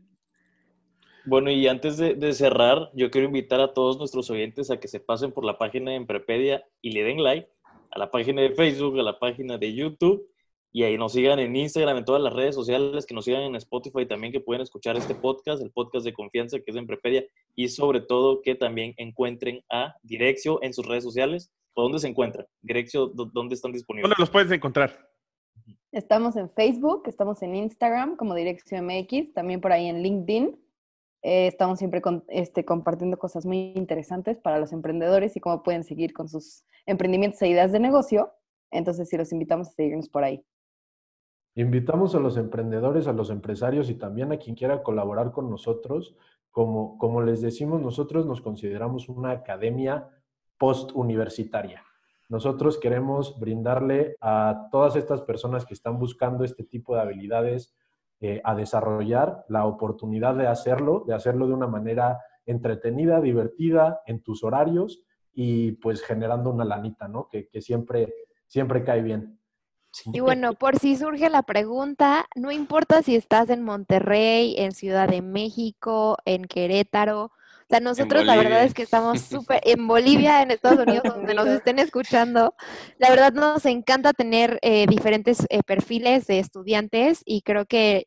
[1.25, 5.01] Bueno, y antes de, cerrar, yo quiero invitar a todos nuestros oyentes a que se
[5.01, 7.49] pasen por la página de Emprepedia y le den like
[7.91, 10.29] a la página de Facebook, a la página de YouTube
[10.77, 13.57] y ahí nos sigan en Instagram, en todas las redes sociales, que nos sigan en
[13.57, 17.25] Spotify también, que pueden escuchar este podcast, el podcast de confianza que es Emprepedia
[17.55, 21.51] y sobre todo que también encuentren a Direccio en sus redes sociales.
[21.73, 22.47] ¿Por dónde se encuentran?
[22.61, 24.11] Direccio, ¿dónde están disponibles?
[24.11, 25.09] ¿Dónde los puedes encontrar?
[25.93, 30.63] Estamos en Facebook, estamos en Instagram como Dirección MX, también por ahí en LinkedIn.
[31.23, 36.13] Eh, estamos siempre este, compartiendo cosas muy interesantes para los emprendedores y cómo pueden seguir
[36.13, 38.31] con sus emprendimientos e ideas de negocio.
[38.71, 40.45] Entonces, sí, los invitamos a seguirnos por ahí.
[41.57, 46.15] Invitamos a los emprendedores, a los empresarios y también a quien quiera colaborar con nosotros.
[46.51, 50.07] Como, como les decimos, nosotros nos consideramos una academia
[50.59, 51.83] post-universitaria.
[52.29, 57.75] Nosotros queremos brindarle a todas estas personas que están buscando este tipo de habilidades
[58.21, 64.23] eh, a desarrollar la oportunidad de hacerlo, de hacerlo de una manera entretenida, divertida, en
[64.23, 65.03] tus horarios
[65.33, 67.29] y pues generando una lanita, ¿no?
[67.29, 68.13] Que, que siempre,
[68.47, 69.39] siempre cae bien.
[70.13, 75.09] Y bueno, por si surge la pregunta, no importa si estás en Monterrey, en Ciudad
[75.09, 77.31] de México, en Querétaro,
[77.67, 81.35] o sea, nosotros la verdad es que estamos súper en Bolivia, en Estados Unidos, donde
[81.35, 82.55] nos estén escuchando.
[82.99, 88.07] La verdad nos encanta tener eh, diferentes eh, perfiles de estudiantes y creo que,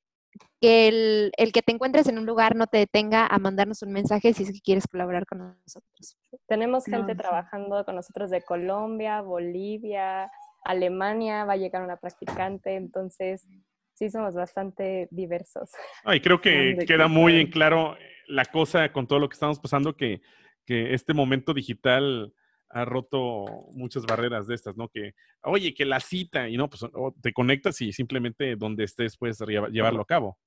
[0.62, 4.44] el, que te encuentres en un lugar no te detenga a mandarnos un mensaje si
[4.44, 6.18] es que quieres colaborar con nosotros.
[6.48, 10.32] Tenemos gente trabajando con nosotros de Colombia, Bolivia,
[10.64, 13.48] Alemania, va a llegar una practicante, entonces
[13.94, 15.72] sí somos bastante diversos.
[16.06, 17.98] y creo que queda muy en claro
[18.28, 20.22] la cosa con todo lo que estamos pasando, que,
[20.66, 22.34] que este momento digital
[22.70, 24.88] ha roto muchas barreras de estas, ¿no?
[24.90, 26.84] Que, oye, que la cita, y no, pues
[27.22, 30.38] te conectas y simplemente donde estés puedes llevarlo a cabo.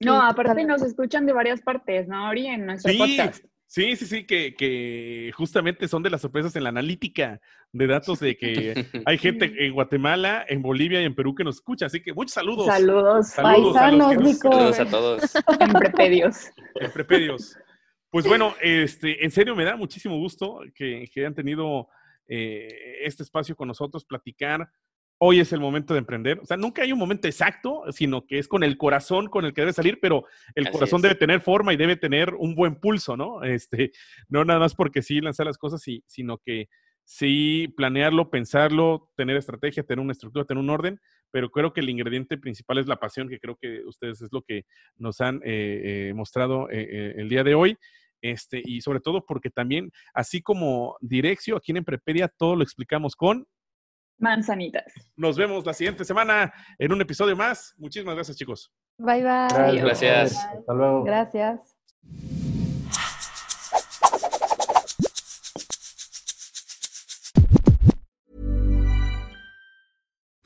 [0.00, 2.46] No, aparte nos escuchan de varias partes, ¿no, Ori?
[2.46, 3.44] En nuestro podcast.
[3.68, 7.40] Sí, sí, sí, que, que, justamente son de las sorpresas en la analítica
[7.72, 11.56] de datos de que hay gente en Guatemala, en Bolivia y en Perú que nos
[11.56, 11.86] escucha.
[11.86, 12.66] Así que muchos saludos.
[12.66, 13.28] Saludos.
[13.30, 14.52] saludos Paisanos, Nico.
[14.52, 15.22] Saludos a todos.
[15.60, 16.50] En prepedios.
[16.76, 17.56] En prepedios.
[18.10, 21.88] Pues bueno, este, en serio me da muchísimo gusto que, que hayan tenido
[22.28, 24.70] eh, este espacio con nosotros, platicar
[25.18, 26.38] hoy es el momento de emprender.
[26.40, 29.54] O sea, nunca hay un momento exacto, sino que es con el corazón con el
[29.54, 33.16] que debe salir, pero el corazón debe tener forma y debe tener un buen pulso,
[33.16, 33.42] ¿no?
[33.56, 33.92] Este,
[34.28, 36.68] no nada más porque sí lanzar las cosas, sino que
[37.04, 41.00] sí planearlo, pensarlo, tener estrategia, tener una estructura, tener un orden,
[41.30, 44.42] pero creo que el ingrediente principal es la pasión, que creo que ustedes es lo
[44.42, 47.78] que nos han eh, eh, mostrado eh, el día de hoy.
[48.22, 53.14] Este, y sobre todo porque también, así como Direccio, aquí en Emprepedia todo lo explicamos
[53.14, 53.46] con
[54.18, 54.84] manzanitas.
[55.16, 57.74] Nos vemos la siguiente semana en un episodio más.
[57.78, 58.72] Muchísimas gracias, chicos.
[58.98, 59.80] Bye, bye.
[59.80, 60.36] Gracias.
[60.36, 61.04] Hasta luego.
[61.04, 61.76] Gracias.